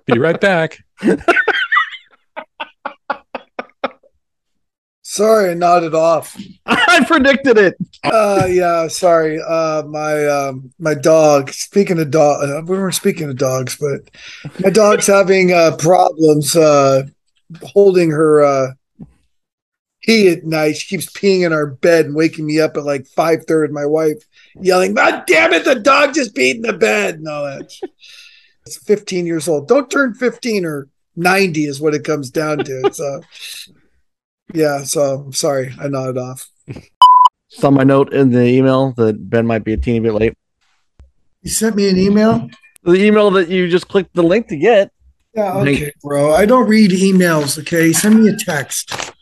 Be 0.06 0.18
right 0.18 0.40
back. 0.40 0.78
Sorry, 5.06 5.50
I 5.50 5.54
nodded 5.54 5.94
off. 5.94 6.34
I 6.66 7.04
predicted 7.06 7.58
it. 7.58 7.76
Uh, 8.02 8.46
yeah, 8.48 8.88
sorry. 8.88 9.38
Uh, 9.38 9.82
my 9.86 10.26
um, 10.26 10.72
my 10.78 10.94
dog. 10.94 11.50
Speaking 11.50 11.98
of 11.98 12.10
dog, 12.10 12.42
uh, 12.42 12.62
we 12.66 12.78
weren't 12.78 12.94
speaking 12.94 13.28
of 13.28 13.36
dogs, 13.36 13.76
but 13.76 14.10
my 14.60 14.70
dog's 14.70 15.06
having 15.06 15.52
uh, 15.52 15.76
problems 15.78 16.56
uh, 16.56 17.02
holding 17.62 18.10
her 18.12 18.42
uh, 18.42 18.72
pee 20.02 20.30
at 20.30 20.44
night. 20.44 20.78
She 20.78 20.96
keeps 20.96 21.12
peeing 21.12 21.44
in 21.44 21.52
our 21.52 21.66
bed 21.66 22.06
and 22.06 22.14
waking 22.14 22.46
me 22.46 22.58
up 22.58 22.78
at 22.78 22.84
like 22.84 23.06
five 23.06 23.44
thirty. 23.44 23.74
My 23.74 23.84
wife 23.84 24.24
yelling, 24.54 24.94
"God 24.94 25.24
damn 25.26 25.52
it! 25.52 25.66
The 25.66 25.74
dog 25.74 26.14
just 26.14 26.34
peed 26.34 26.56
in 26.56 26.62
the 26.62 26.72
bed." 26.72 27.16
and 27.16 27.28
all 27.28 27.44
that. 27.44 27.70
it's 28.64 28.78
fifteen 28.78 29.26
years 29.26 29.48
old. 29.48 29.68
Don't 29.68 29.90
turn 29.90 30.14
fifteen 30.14 30.64
or 30.64 30.88
ninety 31.14 31.66
is 31.66 31.78
what 31.78 31.94
it 31.94 32.04
comes 32.04 32.30
down 32.30 32.64
to. 32.64 32.90
So. 32.94 33.20
Yeah, 34.54 34.84
so 34.84 35.24
I'm 35.26 35.32
sorry, 35.32 35.74
I 35.80 35.88
nodded 35.88 36.16
off. 36.16 36.48
Saw 37.48 37.70
my 37.70 37.82
note 37.82 38.12
in 38.12 38.30
the 38.30 38.44
email 38.44 38.92
that 38.92 39.28
Ben 39.28 39.46
might 39.46 39.64
be 39.64 39.72
a 39.72 39.76
teeny 39.76 39.98
bit 39.98 40.14
late. 40.14 40.34
You 41.42 41.50
sent 41.50 41.74
me 41.74 41.88
an 41.90 41.98
email? 41.98 42.48
The 42.84 42.94
email 42.94 43.32
that 43.32 43.48
you 43.48 43.68
just 43.68 43.88
clicked 43.88 44.14
the 44.14 44.22
link 44.22 44.46
to 44.48 44.56
get. 44.56 44.92
Yeah, 45.34 45.54
okay, 45.54 45.92
bro. 46.02 46.32
I 46.32 46.46
don't 46.46 46.68
read 46.68 46.92
emails, 46.92 47.58
okay? 47.58 47.92
Send 47.92 48.22
me 48.22 48.30
a 48.30 48.36
text. 48.36 49.12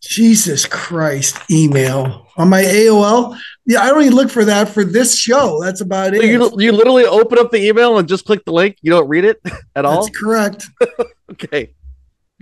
Jesus 0.00 0.64
Christ, 0.66 1.38
email 1.50 2.28
on 2.36 2.48
my 2.48 2.62
AOL. 2.62 3.36
Yeah, 3.66 3.80
I 3.82 3.88
don't 3.88 4.02
even 4.02 4.14
look 4.14 4.30
for 4.30 4.44
that 4.44 4.68
for 4.68 4.84
this 4.84 5.16
show. 5.16 5.60
That's 5.60 5.80
about 5.80 6.14
it. 6.14 6.24
You, 6.24 6.52
you 6.56 6.70
literally 6.70 7.04
open 7.04 7.38
up 7.38 7.50
the 7.50 7.66
email 7.66 7.98
and 7.98 8.06
just 8.06 8.24
click 8.24 8.44
the 8.44 8.52
link. 8.52 8.76
You 8.82 8.92
don't 8.92 9.08
read 9.08 9.24
it 9.24 9.40
at 9.74 9.84
all. 9.84 10.04
That's 10.04 10.16
correct. 10.16 10.66
Okay, 11.32 11.72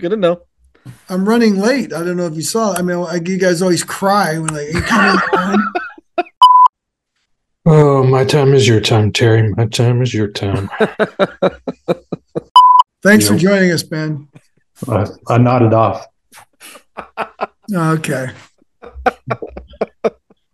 good 0.01 0.09
to 0.09 0.17
know. 0.17 0.41
I'm 1.09 1.27
running 1.27 1.57
late. 1.57 1.93
I 1.93 2.03
don't 2.03 2.17
know 2.17 2.25
if 2.25 2.35
you 2.35 2.41
saw. 2.41 2.73
I 2.73 2.81
mean, 2.81 2.97
I, 2.97 3.15
you 3.15 3.37
guys 3.37 3.61
always 3.61 3.83
cry 3.83 4.37
when 4.39 4.53
like, 4.53 4.73
you 4.73 4.81
coming 4.81 5.21
on? 5.33 5.59
Oh, 7.63 8.01
my 8.03 8.25
time 8.25 8.55
is 8.55 8.67
your 8.67 8.81
time, 8.81 9.11
Terry. 9.11 9.53
My 9.53 9.67
time 9.67 10.01
is 10.01 10.15
your 10.15 10.27
time. 10.27 10.67
Thanks 13.03 13.27
for 13.27 13.33
Yeah. 13.33 13.39
joining 13.39 13.69
us, 13.71 13.83
Ben. 13.83 14.27
I, 14.89 15.05
I 15.29 15.37
nodded 15.37 15.71
off. 15.71 16.07
Okay. 17.71 18.31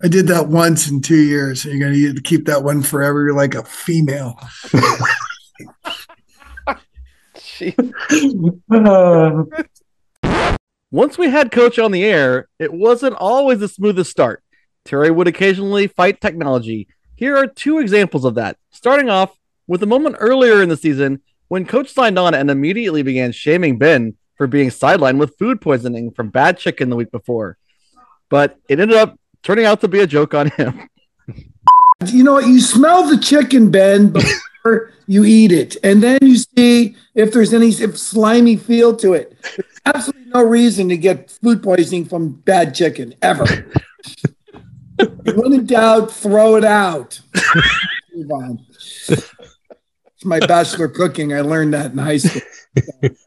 I 0.04 0.08
did 0.10 0.28
that 0.28 0.50
once 0.50 0.90
in 0.90 1.02
two 1.02 1.16
years. 1.16 1.64
And 1.64 1.80
you're 1.80 1.90
going 1.90 2.16
to 2.18 2.22
keep 2.22 2.46
that 2.48 2.64
one 2.64 2.84
forever. 2.84 3.24
You're 3.24 3.34
like 3.34 3.56
a 3.56 3.64
female. 3.64 4.38
Uh, 8.70 9.44
Once 10.92 11.18
we 11.18 11.30
had 11.30 11.52
Coach 11.52 11.78
on 11.78 11.92
the 11.92 12.06
air, 12.06 12.48
it 12.60 12.72
wasn't 12.72 13.16
always 13.16 13.60
the 13.60 13.68
smoothest 13.68 14.10
start. 14.10 14.42
Terry 14.86 15.12
would 15.12 15.28
occasionally 15.28 15.88
fight 15.88 16.22
technology. 16.22 16.88
Here 17.16 17.36
are 17.36 17.46
two 17.46 17.80
examples 17.80 18.24
of 18.24 18.36
that. 18.36 18.58
Starting 18.72 19.10
off 19.10 19.38
with 19.68 19.84
a 19.84 19.88
moment 19.88 20.16
earlier 20.20 20.62
in 20.62 20.70
the 20.70 20.78
season 20.78 21.22
when 21.50 21.66
Coach 21.66 21.92
signed 21.92 22.18
on 22.18 22.34
and 22.34 22.50
immediately 22.50 23.04
began 23.04 23.34
shaming 23.34 23.78
Ben 23.78 24.16
for 24.38 24.48
being 24.48 24.70
sidelined 24.70 25.18
with 25.18 25.38
food 25.38 25.60
poisoning 25.60 26.12
from 26.12 26.30
bad 26.30 26.58
chicken 26.58 26.90
the 26.90 26.96
week 26.96 27.12
before. 27.12 27.58
But 28.30 28.58
it 28.70 28.80
ended 28.80 28.98
up 28.98 29.20
turning 29.44 29.66
out 29.66 29.82
to 29.82 29.90
be 29.90 30.00
a 30.00 30.08
joke 30.08 30.34
on 30.34 30.52
him. 30.52 30.90
You 32.06 32.24
know? 32.24 32.38
You 32.38 32.62
smell 32.62 33.08
the 33.08 33.18
chicken, 33.18 33.72
Ben, 33.72 34.10
before 34.10 34.94
you 35.08 35.26
eat 35.26 35.52
it, 35.52 35.78
and 35.84 36.04
then 36.04 36.20
you 36.22 36.36
see 36.38 36.96
if 37.16 37.34
there's 37.34 37.56
any 37.56 37.70
if 37.70 37.98
slimy 37.98 38.56
feel 38.56 38.96
to 38.98 39.14
it. 39.14 39.36
Absolutely 39.94 40.32
no 40.34 40.44
reason 40.44 40.90
to 40.90 40.98
get 40.98 41.32
food 41.32 41.64
poisoning 41.64 42.06
from 42.06 42.30
bad 42.30 42.76
chicken 42.76 43.14
ever. 43.22 43.46
when 45.36 45.54
in 45.54 45.66
doubt, 45.66 46.12
throw 46.12 46.56
it 46.56 46.66
out. 46.66 47.20
Move 48.14 48.32
on. 48.32 48.66
It's 49.10 50.26
my 50.26 50.40
bachelor 50.40 50.88
cooking. 50.88 51.34
I 51.34 51.42
learned 51.42 51.74
that 51.74 51.92
in 51.92 51.98
high 51.98 52.18
school. 52.18 52.42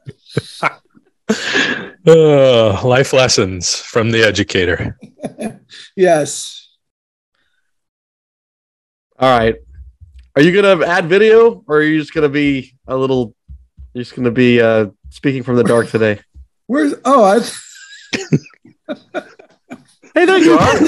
Uh, 2.07 2.83
life 2.83 3.13
lessons 3.13 3.77
from 3.77 4.11
the 4.11 4.23
educator. 4.23 4.99
Yes. 5.97 6.69
All 9.19 9.39
right. 9.39 9.55
Are 10.35 10.43
you 10.43 10.51
gonna 10.53 10.85
add 10.85 11.07
video, 11.07 11.63
or 11.69 11.77
are 11.77 11.83
you 11.83 12.01
just 12.01 12.13
gonna 12.13 12.29
be 12.29 12.75
a 12.87 12.97
little? 12.97 13.35
You're 13.93 14.03
just 14.03 14.17
gonna 14.17 14.31
be 14.31 14.61
uh, 14.61 14.87
speaking 15.11 15.43
from 15.43 15.57
the 15.57 15.63
dark 15.63 15.89
today. 15.89 16.21
Where's 16.71 16.95
oh 17.05 17.25
I 17.25 17.41
Hey, 20.15 20.25
there 20.25 20.39
you 20.39 20.53
are. 20.53 20.69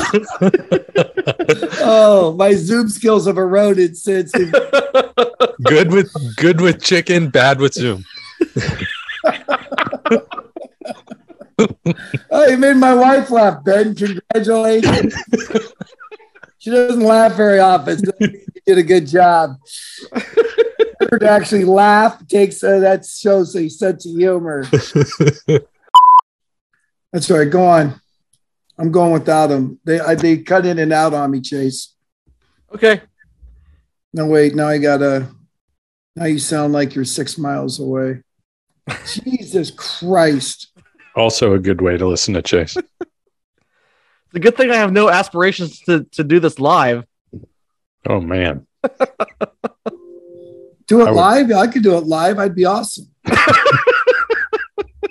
oh 1.80 2.36
my 2.38 2.54
Zoom 2.54 2.88
skills 2.88 3.26
have 3.26 3.36
eroded 3.36 3.96
since 3.96 4.30
Good 5.64 5.90
with 5.90 6.12
good 6.36 6.60
with 6.60 6.80
chicken, 6.80 7.30
bad 7.30 7.58
with 7.58 7.74
Zoom. 7.74 8.04
Oh, 12.30 12.46
you 12.46 12.58
made 12.58 12.76
my 12.76 12.94
wife 12.94 13.30
laugh, 13.30 13.64
Ben. 13.64 13.96
Congratulations. 13.96 15.16
she 16.58 16.70
doesn't 16.70 17.02
laugh 17.02 17.34
very 17.34 17.58
often. 17.58 17.98
So 18.06 18.12
you 18.20 18.44
did 18.66 18.78
a 18.78 18.84
good 18.84 19.08
job. 19.08 19.56
To 20.14 21.28
actually 21.28 21.64
laugh 21.64 22.24
takes 22.28 22.62
uh, 22.62 22.78
that 22.78 23.04
shows 23.04 23.56
a 23.56 23.68
sense 23.68 24.06
of 24.06 24.16
humor. 24.16 24.64
That's 27.12 27.30
all 27.30 27.38
right. 27.38 27.50
Go 27.50 27.64
on. 27.64 28.00
I'm 28.78 28.90
going 28.90 29.12
without 29.12 29.48
them. 29.48 29.78
They 29.84 30.00
I, 30.00 30.14
they 30.14 30.38
cut 30.38 30.64
in 30.66 30.78
and 30.78 30.92
out 30.92 31.12
on 31.14 31.30
me, 31.30 31.40
Chase. 31.40 31.94
okay. 32.74 33.02
No, 34.14 34.26
wait. 34.26 34.54
Now 34.54 34.68
I 34.68 34.78
gotta. 34.78 35.28
Now 36.16 36.24
you 36.26 36.38
sound 36.38 36.72
like 36.72 36.94
you're 36.94 37.04
six 37.04 37.38
miles 37.38 37.80
away. 37.80 38.22
Jesus 39.06 39.70
Christ. 39.70 40.68
Also 41.14 41.52
a 41.54 41.58
good 41.58 41.80
way 41.80 41.96
to 41.96 42.06
listen 42.06 42.34
to 42.34 42.42
Chase. 42.42 42.76
It's 42.76 44.34
a 44.34 44.40
good 44.40 44.56
thing 44.56 44.70
I 44.70 44.76
have 44.76 44.92
no 44.92 45.08
aspirations 45.10 45.80
to, 45.80 46.04
to 46.12 46.24
do 46.24 46.40
this 46.40 46.58
live. 46.58 47.04
Oh 48.08 48.20
man. 48.20 48.66
Do 50.88 51.00
it 51.00 51.06
I 51.08 51.10
would- 51.10 51.16
live? 51.16 51.52
I 51.52 51.66
could 51.68 51.82
do 51.84 51.96
it 51.96 52.04
live. 52.06 52.38
I'd 52.38 52.54
be 52.56 52.64
awesome. 52.64 53.06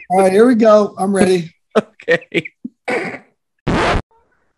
All 0.09 0.17
right, 0.19 0.31
here 0.31 0.45
we 0.45 0.55
go. 0.55 0.93
I'm 0.97 1.15
ready. 1.15 1.53
Okay. 2.09 2.49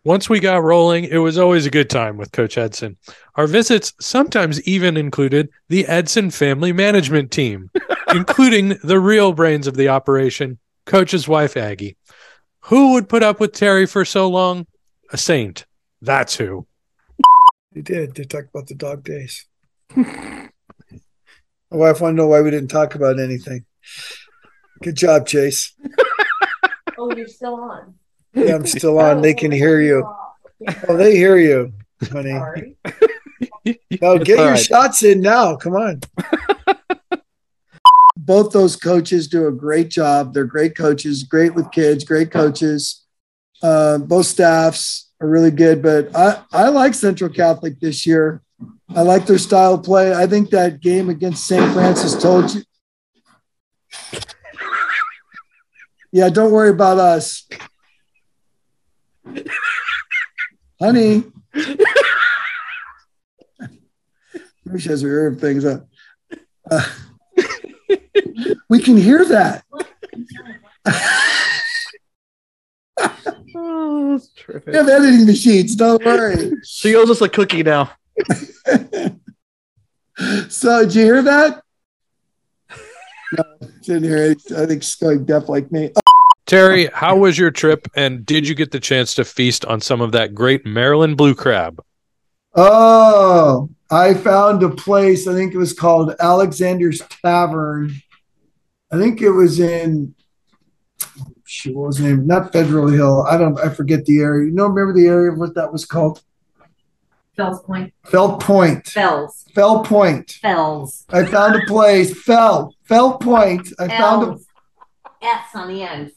Once 0.04 0.28
we 0.28 0.38
got 0.38 0.62
rolling, 0.62 1.04
it 1.04 1.16
was 1.16 1.38
always 1.38 1.64
a 1.64 1.70
good 1.70 1.88
time 1.88 2.18
with 2.18 2.30
Coach 2.30 2.58
Edson. 2.58 2.98
Our 3.36 3.46
visits 3.46 3.94
sometimes 4.00 4.62
even 4.68 4.98
included 4.98 5.48
the 5.70 5.86
Edson 5.86 6.30
family 6.30 6.72
management 6.72 7.30
team, 7.30 7.70
including 8.14 8.76
the 8.84 9.00
real 9.00 9.32
brains 9.32 9.66
of 9.66 9.76
the 9.76 9.88
operation, 9.88 10.58
Coach's 10.84 11.26
wife, 11.26 11.56
Aggie. 11.56 11.96
Who 12.64 12.92
would 12.92 13.08
put 13.08 13.22
up 13.22 13.40
with 13.40 13.52
Terry 13.52 13.86
for 13.86 14.04
so 14.04 14.28
long? 14.28 14.66
A 15.10 15.16
saint. 15.16 15.64
That's 16.02 16.36
who. 16.36 16.66
They 17.72 17.80
did. 17.80 18.14
They 18.14 18.24
talked 18.24 18.50
about 18.50 18.66
the 18.66 18.74
dog 18.74 19.04
days. 19.04 19.46
My 19.96 20.50
wife 21.70 22.02
wanted 22.02 22.16
to 22.16 22.22
know 22.22 22.28
why 22.28 22.42
we 22.42 22.50
didn't 22.50 22.68
talk 22.68 22.94
about 22.94 23.18
anything. 23.18 23.64
Good 24.82 24.96
job, 24.96 25.26
Chase. 25.26 25.74
Oh, 26.98 27.14
you're 27.16 27.26
still 27.28 27.54
on. 27.54 27.94
Yeah, 28.34 28.56
I'm 28.56 28.66
still 28.66 28.98
on. 28.98 29.22
They 29.22 29.34
can 29.34 29.50
hear 29.50 29.80
you. 29.80 30.08
Oh, 30.88 30.96
they 30.96 31.16
hear 31.16 31.36
you, 31.36 31.72
honey. 32.10 32.30
Sorry. 32.30 32.76
Now 34.00 34.18
get 34.18 34.38
All 34.38 34.44
your 34.44 34.52
right. 34.52 34.58
shots 34.58 35.02
in 35.02 35.20
now. 35.20 35.56
Come 35.56 35.74
on. 35.74 36.00
Both 38.16 38.52
those 38.52 38.76
coaches 38.76 39.28
do 39.28 39.46
a 39.46 39.52
great 39.52 39.90
job. 39.90 40.32
They're 40.32 40.44
great 40.44 40.76
coaches, 40.76 41.24
great 41.24 41.54
with 41.54 41.70
kids, 41.72 42.04
great 42.04 42.30
coaches. 42.30 43.04
Uh, 43.62 43.98
both 43.98 44.26
staffs 44.26 45.10
are 45.20 45.28
really 45.28 45.50
good, 45.50 45.82
but 45.82 46.14
I, 46.14 46.42
I 46.52 46.68
like 46.68 46.94
Central 46.94 47.30
Catholic 47.30 47.80
this 47.80 48.06
year. 48.06 48.42
I 48.94 49.02
like 49.02 49.26
their 49.26 49.38
style 49.38 49.74
of 49.74 49.82
play. 49.82 50.14
I 50.14 50.26
think 50.26 50.50
that 50.50 50.80
game 50.80 51.08
against 51.08 51.46
St. 51.46 51.72
Francis 51.72 52.20
told 52.20 52.54
you. 52.54 52.62
Yeah, 56.14 56.28
don't 56.28 56.52
worry 56.52 56.70
about 56.70 56.98
us. 56.98 57.44
Honey. 60.80 61.24
Maybe 64.64 64.78
she 64.78 64.90
has 64.90 65.02
her 65.02 65.08
ear 65.08 65.34
things 65.34 65.64
up. 65.64 65.88
Uh, 66.70 66.88
we 68.70 68.80
can 68.80 68.96
hear 68.96 69.24
that. 69.24 69.64
Oh, 73.56 74.12
that's 74.12 74.30
We 74.66 74.76
have 74.76 74.88
editing 74.88 75.26
machines. 75.26 75.74
Don't 75.74 76.04
worry. 76.04 76.52
She 76.62 76.94
owes 76.94 77.10
us 77.10 77.22
a 77.22 77.28
cookie 77.28 77.64
now. 77.64 77.90
so, 80.48 80.84
did 80.84 80.94
you 80.94 81.02
hear 81.02 81.22
that? 81.22 81.63
No, 83.36 83.68
didn't 83.82 84.04
hear 84.04 84.30
it. 84.32 84.52
I 84.52 84.66
think 84.66 84.82
she's 84.82 84.94
going 84.96 85.24
deaf 85.24 85.48
like 85.48 85.70
me. 85.72 85.90
Oh, 85.96 86.00
Terry, 86.46 86.86
how 86.92 87.16
was 87.16 87.38
your 87.38 87.50
trip 87.50 87.88
and 87.96 88.24
did 88.24 88.46
you 88.46 88.54
get 88.54 88.70
the 88.70 88.80
chance 88.80 89.14
to 89.14 89.24
feast 89.24 89.64
on 89.64 89.80
some 89.80 90.00
of 90.00 90.12
that 90.12 90.34
great 90.34 90.66
Maryland 90.66 91.16
blue 91.16 91.34
crab? 91.34 91.82
Oh, 92.54 93.70
I 93.90 94.14
found 94.14 94.62
a 94.62 94.68
place. 94.68 95.26
I 95.26 95.32
think 95.32 95.54
it 95.54 95.58
was 95.58 95.72
called 95.72 96.14
Alexander's 96.20 97.00
Tavern. 97.22 97.92
I 98.92 98.98
think 98.98 99.22
it 99.22 99.30
was 99.30 99.58
in. 99.58 100.14
Shoot, 101.46 101.76
what 101.76 101.88
was 101.88 101.98
the 101.98 102.04
name? 102.04 102.26
Not 102.26 102.52
Federal 102.52 102.88
Hill. 102.88 103.26
I 103.28 103.36
don't. 103.36 103.58
I 103.58 103.70
forget 103.70 104.04
the 104.04 104.20
area. 104.20 104.46
You 104.46 104.54
know, 104.54 104.66
remember 104.66 104.92
the 104.92 105.08
area 105.08 105.32
of 105.32 105.38
what 105.38 105.54
that 105.56 105.72
was 105.72 105.84
called? 105.84 106.22
Fells 107.36 107.62
Point. 107.62 107.92
Fell 108.06 108.36
Point. 108.38 108.86
Fells. 108.86 109.44
Fell 109.54 109.82
Point. 109.82 110.30
Fells. 110.42 111.04
I 111.10 111.24
found 111.24 111.56
a 111.56 111.66
place. 111.66 112.22
Fell. 112.22 112.74
Fell 112.84 113.18
Point. 113.18 113.68
I 113.78 113.88
found 113.88 114.22
a. 114.22 114.26
Fells. 114.26 114.46
On 115.54 115.68
the 115.68 115.82
end. 115.82 116.12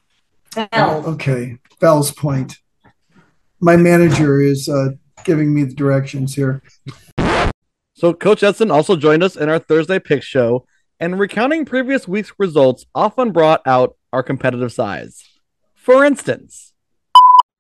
Oh, 0.56 0.68
Fells. 0.72 1.06
okay. 1.08 1.58
Fells 1.80 2.12
Point. 2.12 2.58
My 3.60 3.76
manager 3.76 4.42
is 4.42 4.70
uh, 4.70 4.90
giving 5.24 5.54
me 5.54 5.64
the 5.64 5.74
directions 5.74 6.36
here. 6.36 6.62
So 7.96 8.14
Coach 8.14 8.44
Edson 8.44 8.70
also 8.70 8.96
joined 8.96 9.24
us 9.24 9.36
in 9.36 9.50
our 9.50 9.60
Thursday 9.60 9.98
pick 9.98 10.22
show, 10.22 10.68
and 11.00 11.20
recounting 11.20 11.66
previous 11.66 12.08
week's 12.08 12.32
results 12.38 12.86
often 12.94 13.32
brought 13.32 13.62
out 13.66 13.96
our 14.14 14.22
competitive 14.22 14.72
size. 14.72 15.24
For 15.74 16.06
instance, 16.06 16.74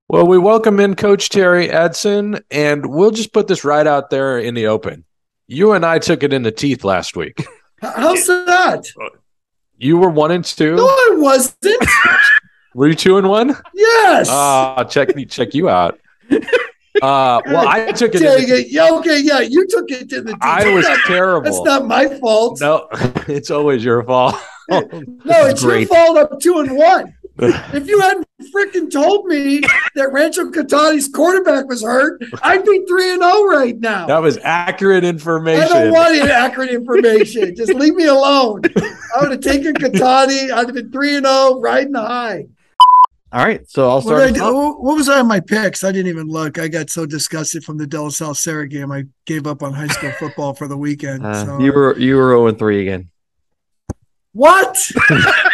Well, 0.09 0.25
we 0.25 0.37
welcome 0.37 0.79
in 0.79 0.95
Coach 0.95 1.27
Terry 1.27 1.69
Edson, 1.69 2.39
and 2.49 2.85
we'll 2.85 3.11
just 3.11 3.33
put 3.33 3.47
this 3.47 3.65
right 3.65 3.85
out 3.85 4.09
there 4.09 4.39
in 4.39 4.53
the 4.53 4.67
open. 4.67 5.03
You 5.47 5.73
and 5.73 5.85
I 5.85 5.99
took 5.99 6.23
it 6.23 6.31
in 6.31 6.43
the 6.43 6.51
teeth 6.51 6.85
last 6.85 7.17
week. 7.17 7.45
How's 7.81 8.25
that? 8.25 8.87
You 9.77 9.97
were 9.97 10.09
one 10.09 10.31
and 10.31 10.45
two. 10.45 10.77
No, 10.77 10.85
I 10.85 11.15
wasn't. 11.17 11.85
Were 12.73 12.87
you 12.87 12.95
two 12.95 13.17
and 13.17 13.27
one? 13.27 13.53
Yes. 13.73 14.29
Ah, 14.31 14.85
check 14.85 15.13
me, 15.13 15.25
check 15.25 15.53
you 15.53 15.67
out. 15.69 15.99
Uh, 16.99 17.39
well, 17.45 17.67
I 17.67 17.91
took 17.91 18.15
it. 18.15 18.23
In 18.23 18.49
the, 18.49 18.55
it. 18.55 18.71
Yeah, 18.71 18.89
okay, 18.93 19.21
yeah, 19.21 19.39
you 19.39 19.67
took 19.67 19.91
it 19.91 20.09
to 20.09 20.19
the. 20.19 20.31
Teeth. 20.31 20.39
I 20.41 20.73
was 20.73 20.83
That's 20.83 21.05
terrible. 21.05 21.43
That's 21.43 21.63
not 21.63 21.85
my 21.85 22.07
fault. 22.17 22.59
no, 22.59 22.87
it's 23.27 23.51
always 23.51 23.85
your 23.85 24.01
fault. 24.03 24.33
No, 24.67 24.81
it's 24.91 25.61
great. 25.61 25.87
your 25.87 25.95
fault. 25.95 26.31
I'm 26.31 26.39
two 26.39 26.57
and 26.57 26.75
one. 26.75 27.15
if 27.73 27.87
you 27.87 27.99
hadn't 27.99 28.27
freaking 28.55 28.89
told 28.91 29.25
me 29.25 29.61
that 29.95 30.11
Rancho 30.11 30.49
Cotate's 30.51 31.07
quarterback 31.07 31.67
was 31.67 31.83
hurt, 31.83 32.21
I'd 32.41 32.63
be 32.65 32.85
three 32.87 33.11
and 33.13 33.21
zero 33.21 33.43
right 33.45 33.77
now. 33.79 34.07
That 34.07 34.21
was 34.21 34.37
accurate 34.43 35.03
information. 35.03 35.63
I 35.63 35.67
don't 35.67 35.91
want 35.91 36.15
any 36.15 36.29
accurate 36.31 36.71
information. 36.71 37.55
Just 37.55 37.73
leave 37.73 37.95
me 37.95 38.05
alone. 38.05 38.61
I 38.75 39.21
would 39.21 39.31
have 39.31 39.41
taken 39.41 39.73
Cotate. 39.75 40.51
I'd 40.51 40.65
have 40.67 40.73
been 40.73 40.91
three 40.91 41.15
and 41.15 41.25
zero, 41.25 41.59
riding 41.59 41.91
the 41.93 42.01
high. 42.01 42.45
all 43.31 43.43
right, 43.45 43.69
so 43.69 43.87
I'll 43.89 43.95
What, 43.97 44.03
start. 44.03 44.19
did 44.19 44.27
I 44.27 44.29
us 44.31 44.35
do? 44.37 44.43
off. 44.43 44.53
What- 44.53 44.83
what 44.83 44.95
was 44.97 45.09
I 45.09 45.19
on 45.19 45.27
my 45.27 45.39
picks? 45.39 45.83
I 45.83 45.91
didn't 45.91 46.07
even 46.07 46.27
look. 46.27 46.57
I 46.59 46.67
got 46.67 46.89
so 46.89 47.05
disgusted 47.05 47.63
from 47.63 47.77
the 47.77 47.85
De 47.85 48.01
La 48.01 48.09
Salle 48.09 48.33
Serra 48.35 48.67
game. 48.67 48.91
I 48.91 49.03
gave 49.25 49.45
up 49.47 49.61
on 49.63 49.73
high 49.73 49.87
school 49.87 50.11
football 50.19 50.53
for 50.53 50.67
the 50.67 50.77
weekend. 50.77 51.25
Uh, 51.25 51.45
so. 51.45 51.59
you 51.59 51.71
were 51.73 51.97
you 51.99 52.15
were 52.15 52.29
zero 52.31 52.47
and 52.47 52.57
three 52.57 52.81
again. 52.81 53.09
What? 54.33 54.77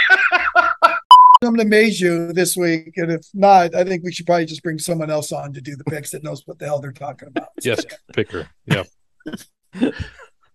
I'm 1.44 1.54
gonna 1.54 1.64
amaze 1.64 2.00
you 2.02 2.34
this 2.34 2.56
week, 2.58 2.94
and 2.98 3.12
if 3.12 3.26
not, 3.34 3.76
I 3.76 3.84
think 3.84 4.04
we 4.04 4.12
should 4.12 4.26
probably 4.26 4.46
just 4.46 4.64
bring 4.64 4.80
someone 4.80 5.10
else 5.10 5.32
on 5.32 5.54
to 5.54 5.62
do 5.62 5.76
the 5.76 5.84
picks 5.86 6.12
that 6.12 6.24
knows 6.24 6.44
what 6.46 6.60
the 6.60 6.66
hell 6.66 6.80
they're 6.80 6.92
talking 6.92 7.28
about. 7.30 7.50
Yes, 7.64 7.86
picker. 8.14 8.48
Yeah. 8.66 8.84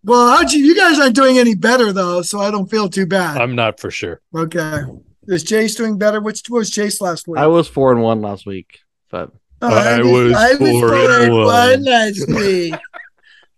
Well, 0.05 0.29
how'd 0.37 0.53
you? 0.53 0.65
You 0.65 0.77
guys 0.77 0.99
aren't 0.99 1.17
doing 1.17 1.39
any 1.39 1.57
better 1.57 1.93
though, 1.93 2.23
so 2.23 2.39
I 2.39 2.51
don't 2.53 2.71
feel 2.71 2.89
too 2.89 3.05
bad. 3.05 3.37
I'm 3.37 3.57
not 3.57 3.81
for 3.81 3.91
sure. 3.91 4.21
Okay. 4.35 4.83
Is 5.27 5.43
Chase 5.43 5.75
doing 5.75 5.99
better? 5.99 6.21
Which 6.21 6.43
was 6.49 6.71
Chase 6.71 7.01
last 7.01 7.27
week? 7.27 7.39
I 7.39 7.49
was 7.49 7.67
four 7.69 7.91
and 7.93 8.01
one 8.01 8.23
last 8.23 8.47
week, 8.47 8.79
but 9.11 9.33
Oh, 9.61 9.69
I 9.69 10.01
was 10.01 10.59
four 10.59 10.95
and 10.95 11.35
one. 11.35 11.83
last 11.85 12.29
week. 12.29 12.75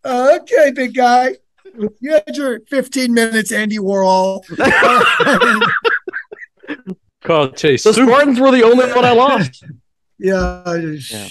Oh, 0.03 0.37
okay, 0.39 0.73
big 0.75 0.95
guy. 0.95 1.37
You 2.01 2.13
had 2.27 2.37
your 2.37 2.61
15 2.69 3.13
minutes, 3.13 3.53
Andy 3.53 3.79
Warhol. 3.79 4.43
Call 7.23 7.51
Chase. 7.51 7.83
the 7.83 7.93
Spartans 7.93 8.41
were 8.41 8.51
the 8.51 8.63
only 8.63 8.87
one 8.93 9.05
I 9.05 9.13
lost, 9.13 9.65
yeah, 10.19 10.63
I 10.65 10.79
just, 10.81 11.11
Yeah. 11.11 11.29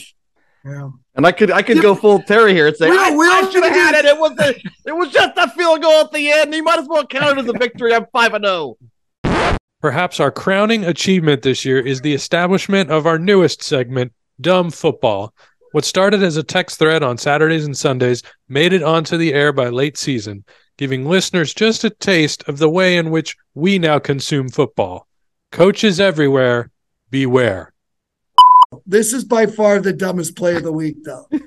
yeah. 0.65 0.89
and 1.15 1.25
I 1.25 1.31
could 1.31 1.51
I 1.51 1.61
could 1.61 1.81
go 1.81 1.95
full 1.95 2.21
Terry 2.21 2.53
here 2.53 2.67
and 2.67 2.75
say 2.75 2.89
We 2.89 2.97
I, 2.97 3.09
don't- 3.09 3.17
we 3.17 3.25
I 3.27 3.41
don't 3.41 3.51
should 3.51 3.63
have 3.63 3.73
had 3.73 3.95
it. 3.95 4.05
It 4.05 4.17
was 4.19 4.37
a, 4.39 4.49
it 4.89 4.95
was 4.95 5.09
just 5.11 5.37
a 5.37 5.49
field 5.49 5.81
goal 5.81 6.01
at 6.01 6.11
the 6.11 6.31
end. 6.31 6.53
You 6.53 6.63
might 6.63 6.79
as 6.79 6.87
well 6.87 7.05
count 7.07 7.37
it 7.37 7.41
as 7.43 7.49
a 7.49 7.57
victory. 7.57 7.93
I'm 7.93 8.05
five 8.13 8.33
and 8.33 8.45
oh. 8.45 8.77
zero. 9.25 9.57
Perhaps 9.81 10.19
our 10.19 10.29
crowning 10.31 10.83
achievement 10.85 11.41
this 11.41 11.63
year 11.63 11.79
is 11.79 12.01
the 12.01 12.13
establishment 12.13 12.91
of 12.91 13.07
our 13.07 13.17
newest 13.17 13.63
segment, 13.63 14.11
Dumb 14.41 14.69
Football. 14.71 15.33
What 15.71 15.85
started 15.85 16.21
as 16.21 16.35
a 16.35 16.43
text 16.43 16.79
thread 16.79 17.01
on 17.03 17.17
Saturdays 17.17 17.65
and 17.65 17.77
Sundays 17.77 18.21
made 18.49 18.73
it 18.73 18.83
onto 18.83 19.17
the 19.17 19.33
air 19.33 19.53
by 19.53 19.69
late 19.69 19.97
season, 19.97 20.43
giving 20.77 21.05
listeners 21.07 21.53
just 21.53 21.83
a 21.83 21.91
taste 21.91 22.43
of 22.49 22.57
the 22.57 22.69
way 22.69 22.97
in 22.97 23.09
which 23.11 23.37
we 23.53 23.79
now 23.79 23.99
consume 23.99 24.49
football. 24.49 25.07
Coaches 25.51 25.99
everywhere, 25.99 26.71
beware. 27.09 27.73
This 28.85 29.13
is 29.13 29.23
by 29.23 29.47
far 29.47 29.79
the 29.79 29.93
dumbest 29.93 30.35
play 30.35 30.55
of 30.55 30.63
the 30.63 30.71
week, 30.71 31.03
though. 31.03 31.27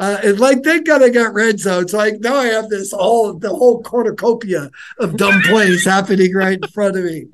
Uh, 0.00 0.20
it's 0.22 0.38
like 0.38 0.62
thank 0.62 0.86
God 0.86 1.02
I 1.02 1.08
got 1.08 1.34
red 1.34 1.58
zone. 1.58 1.82
It's 1.82 1.92
like 1.92 2.20
now 2.20 2.36
I 2.36 2.46
have 2.46 2.68
this 2.68 2.92
whole 2.92 3.34
the 3.34 3.48
whole 3.48 3.82
cornucopia 3.82 4.70
of 5.00 5.16
dumb 5.16 5.42
plays 5.42 5.84
happening 5.84 6.32
right 6.32 6.58
in 6.62 6.68
front 6.68 6.96
of 6.96 7.04
me. 7.04 7.26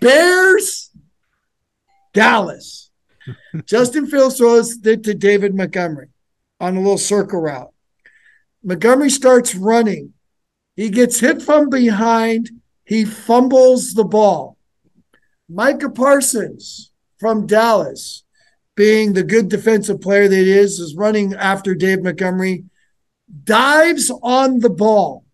Bears, 0.00 0.90
Dallas. 2.12 2.90
Justin 3.64 4.06
Fields 4.06 4.36
throws 4.36 4.76
to 4.76 4.96
David 4.96 5.54
Montgomery 5.54 6.08
on 6.60 6.76
a 6.76 6.80
little 6.80 6.98
circle 6.98 7.40
route. 7.40 7.72
Montgomery 8.62 9.08
starts 9.08 9.54
running. 9.54 10.12
He 10.76 10.90
gets 10.90 11.20
hit 11.20 11.40
from 11.40 11.70
behind. 11.70 12.50
He 12.84 13.06
fumbles 13.06 13.94
the 13.94 14.04
ball. 14.04 14.53
Micah 15.48 15.90
Parsons 15.90 16.90
from 17.18 17.46
Dallas 17.46 18.24
being 18.76 19.12
the 19.12 19.22
good 19.22 19.48
defensive 19.48 20.00
player 20.00 20.26
that 20.26 20.36
he 20.36 20.52
is, 20.52 20.78
is 20.80 20.96
running 20.96 21.34
after 21.34 21.74
Dave 21.74 22.02
Montgomery, 22.02 22.64
dives 23.44 24.10
on 24.22 24.60
the 24.60 24.70
ball. 24.70 25.24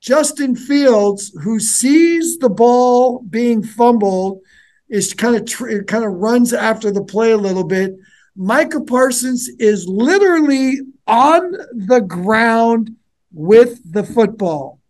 Justin 0.00 0.56
Fields, 0.56 1.32
who 1.42 1.58
sees 1.58 2.38
the 2.38 2.48
ball 2.48 3.22
being 3.30 3.62
fumbled, 3.62 4.40
is 4.88 5.14
kind 5.14 5.36
of 5.36 5.46
tr- 5.46 5.82
kind 5.82 6.04
of 6.04 6.12
runs 6.12 6.52
after 6.52 6.90
the 6.90 7.02
play 7.02 7.30
a 7.30 7.36
little 7.36 7.64
bit. 7.64 7.94
Micah 8.36 8.82
Parsons 8.82 9.48
is 9.58 9.86
literally 9.86 10.80
on 11.06 11.52
the 11.72 12.00
ground 12.00 12.96
with 13.32 13.80
the 13.92 14.04
football. 14.04 14.80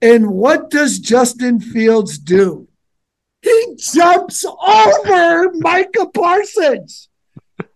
And 0.00 0.30
what 0.30 0.70
does 0.70 0.98
Justin 0.98 1.60
Fields 1.60 2.18
do? 2.18 2.68
He 3.42 3.74
jumps 3.76 4.44
over 4.44 5.52
Micah 5.54 6.06
Parsons 6.06 7.08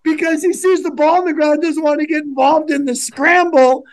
because 0.02 0.42
he 0.42 0.52
sees 0.52 0.82
the 0.82 0.92
ball 0.92 1.18
on 1.18 1.24
the 1.24 1.32
ground, 1.32 1.62
doesn't 1.62 1.82
want 1.82 2.00
to 2.00 2.06
get 2.06 2.22
involved 2.22 2.70
in 2.70 2.84
the 2.84 2.94
scramble, 2.94 3.84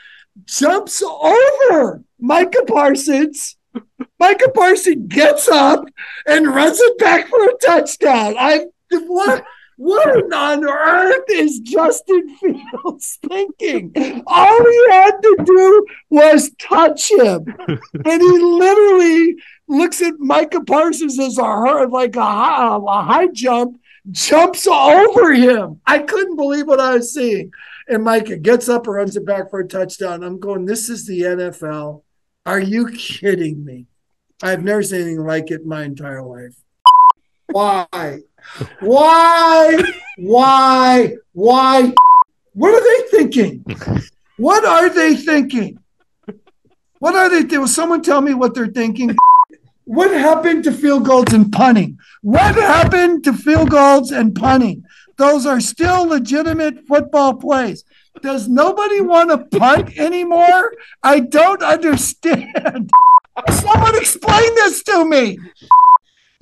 jumps 0.46 1.02
over 1.02 2.04
Micah 2.20 2.66
Parsons. 2.66 3.58
Micah 4.20 4.52
Parsons 4.52 5.08
gets 5.08 5.48
up 5.48 5.86
and 6.28 6.48
runs 6.48 6.80
it 6.80 6.98
back 7.00 7.28
for 7.28 7.50
a 7.50 7.58
touchdown. 7.58 8.36
I 8.38 8.68
what 8.92 9.44
what 9.78 10.34
on 10.34 10.64
earth 10.64 11.26
is 11.30 11.60
Justin 11.60 12.36
Fields 12.42 13.20
thinking? 13.28 14.24
All 14.28 14.66
he 14.66 14.92
had 14.92 15.22
to 15.22 15.38
do 15.44 15.86
was 16.10 16.52
touch 16.60 17.12
him. 17.12 17.46
and 17.68 18.22
he 18.22 18.38
literally 18.40 19.36
looks 19.68 20.02
at 20.02 20.20
Micah 20.20 20.64
Parsons 20.64 21.20
as 21.20 21.38
a 21.38 21.44
hurt, 21.44 21.92
like 21.92 22.16
a 22.16 22.22
high, 22.22 22.76
a 22.76 23.02
high 23.02 23.28
jump, 23.28 23.80
jumps 24.12 24.68
over 24.68 25.34
him. 25.34 25.82
I 25.86 26.00
couldn't 26.00 26.36
believe 26.36 26.68
what 26.68 26.80
I 26.80 26.96
was 26.96 27.14
seeing. 27.14 27.52
And 27.88 28.04
Micah 28.04 28.38
gets 28.38 28.70
up 28.70 28.88
and 28.88 28.96
runs 28.96 29.16
it 29.16 29.26
back 29.26 29.50
for 29.50 29.60
a 29.60 29.68
touchdown. 29.68 30.24
I'm 30.24 30.40
going, 30.40 30.66
this 30.66 30.90
is 30.90 31.06
the 31.06 31.22
NFL. 31.22 32.04
Are 32.46 32.60
you 32.60 32.90
kidding 32.90 33.64
me? 33.64 33.88
I've 34.42 34.64
never 34.64 34.84
seen 34.84 35.02
anything 35.02 35.26
like 35.26 35.52
it 35.52 35.62
in 35.62 35.68
my 35.68 35.84
entire 35.84 36.24
life. 36.24 36.56
Why? 37.48 38.20
Why? 38.80 39.78
Why? 40.18 41.16
Why? 41.34 41.94
What 42.54 42.74
are 42.74 42.84
they 42.84 43.18
thinking? 43.18 43.66
What 44.38 44.66
are 44.66 44.90
they 44.90 45.16
thinking? 45.16 45.80
What 47.00 47.16
are 47.16 47.30
they? 47.30 47.58
Will 47.58 47.68
someone 47.68 48.02
tell 48.02 48.22
me 48.22 48.34
what 48.34 48.54
they're 48.54 48.68
thinking? 48.68 49.16
What 49.86 50.12
happened 50.12 50.64
to 50.64 50.72
field 50.72 51.06
goals 51.06 51.34
and 51.34 51.52
punting? 51.52 51.98
What 52.22 52.56
happened 52.56 53.24
to 53.26 53.34
field 53.34 53.70
goals 53.72 54.12
and 54.12 54.34
punting? 54.34 54.84
Those 55.18 55.46
are 55.46 55.60
still 55.60 56.06
legitimate 56.06 56.88
football 56.88 57.36
plays. 57.36 57.84
Does 58.22 58.48
nobody 58.48 59.02
want 59.02 59.30
to 59.32 59.60
punt 59.60 59.98
anymore? 59.98 60.74
I 61.04 61.20
don't 61.20 61.62
understand. 61.62 62.90
Someone 63.50 63.96
explain 63.96 64.56
this 64.56 64.84
to 64.84 65.06
me. 65.06 65.38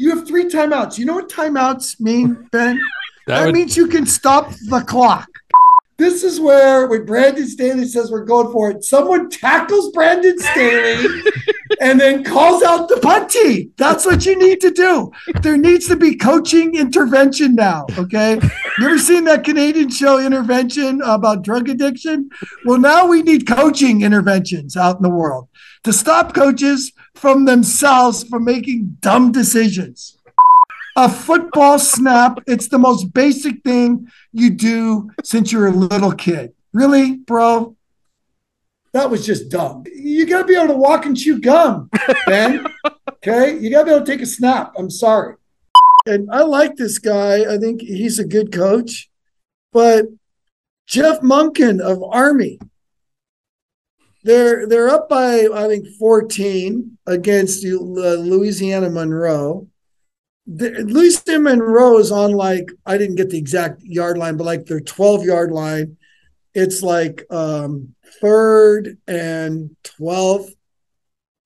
You 0.02 0.16
have 0.16 0.28
three 0.28 0.46
timeouts. 0.46 0.98
You 0.98 1.06
know 1.06 1.14
what 1.14 1.30
timeouts 1.30 2.00
mean, 2.00 2.50
Ben? 2.52 2.78
That 3.28 3.36
That 3.36 3.46
would, 3.46 3.54
means 3.54 3.78
you 3.78 3.86
can 3.86 4.08
stop 4.08 4.52
the 4.68 4.84
clock. 4.88 5.30
This 6.00 6.24
is 6.24 6.40
where 6.40 6.88
when 6.88 7.06
Brandon 7.06 7.48
Staley 7.48 7.86
says 7.86 8.10
we're 8.10 8.26
going 8.26 8.52
for 8.52 8.72
it, 8.72 8.84
someone 8.84 9.30
tackles 9.30 9.92
Brandon 9.92 10.40
Staley 10.40 11.22
and 11.82 12.00
then 12.00 12.24
calls 12.24 12.64
out 12.64 12.90
the 12.90 12.96
puntee. 12.96 13.70
That's 13.78 14.04
what 14.04 14.26
you 14.26 14.36
need 14.40 14.60
to 14.62 14.72
do. 14.72 15.12
There 15.44 15.56
needs 15.56 15.88
to 15.90 15.96
be 15.96 16.16
coaching 16.16 16.74
intervention 16.74 17.54
now. 17.54 17.86
Okay. 17.96 18.40
You 18.80 18.86
ever 18.88 18.98
seen 18.98 19.26
that 19.26 19.44
Canadian 19.44 19.92
show 19.92 20.18
intervention 20.18 21.04
about 21.04 21.44
drug 21.44 21.70
addiction? 21.70 22.32
Well, 22.66 22.80
now 22.80 23.06
we 23.06 23.22
need 23.22 23.46
coaching 23.46 24.02
interventions 24.02 24.76
out 24.76 24.96
in 24.96 25.04
the 25.04 25.10
world 25.12 25.48
to 25.84 25.94
stop 25.94 26.34
coaches 26.34 26.92
from 27.22 27.46
themselves 27.46 28.24
for 28.24 28.40
making 28.40 28.98
dumb 29.00 29.32
decisions 29.32 30.18
a 30.96 31.10
football 31.10 31.80
snap. 31.80 32.40
It's 32.48 32.68
the 32.68 32.78
most 32.78 33.14
basic 33.14 33.64
thing 33.64 34.12
you 34.34 34.50
do 34.50 35.10
since 35.24 35.52
you're 35.52 35.68
a 35.68 35.72
little 35.72 36.12
kid. 36.12 36.54
Really, 36.74 37.18
bro? 37.18 37.76
That 38.94 39.10
was 39.10 39.26
just 39.26 39.50
dumb. 39.50 39.84
You 39.94 40.26
got 40.26 40.40
to 40.40 40.46
be 40.46 40.56
able 40.56 40.68
to 40.68 40.80
walk 40.80 41.06
and 41.06 41.18
chew 41.18 41.40
gum, 41.40 41.90
Ben. 42.26 42.66
okay? 43.10 43.58
You 43.58 43.72
got 43.72 43.80
to 43.80 43.86
be 43.86 43.92
able 43.92 44.06
to 44.06 44.12
take 44.12 44.22
a 44.22 44.26
snap. 44.26 44.74
I'm 44.78 44.90
sorry. 44.90 45.36
And 46.06 46.30
I 46.32 46.42
like 46.42 46.76
this 46.76 46.98
guy. 46.98 47.54
I 47.54 47.58
think 47.58 47.82
he's 47.82 48.20
a 48.20 48.26
good 48.26 48.52
coach. 48.52 49.10
But 49.72 50.08
Jeff 50.88 51.22
Monken 51.22 51.80
of 51.80 52.04
Army, 52.04 52.60
they're 54.24 54.68
they're 54.68 54.90
up 54.90 55.10
by 55.10 55.48
I 55.54 55.68
think 55.68 55.88
14 56.00 56.98
against 57.08 57.64
Louisiana 57.64 58.90
Monroe 58.90 59.68
the, 60.48 60.70
Louisiana 60.86 61.40
Monroe 61.40 61.98
is 62.00 62.12
on 62.12 62.32
like 62.32 62.72
I 62.86 62.98
didn't 62.98 63.16
get 63.16 63.30
the 63.30 63.38
exact 63.38 63.82
yard 63.84 64.18
line, 64.18 64.38
but 64.38 64.46
like 64.46 64.66
their 64.66 64.80
12 64.80 65.24
yard 65.24 65.52
line. 65.52 65.98
It's 66.54 66.82
like 66.82 67.26
um 67.30 67.96
third 68.20 68.98
and 69.08 69.76
12, 69.84 70.48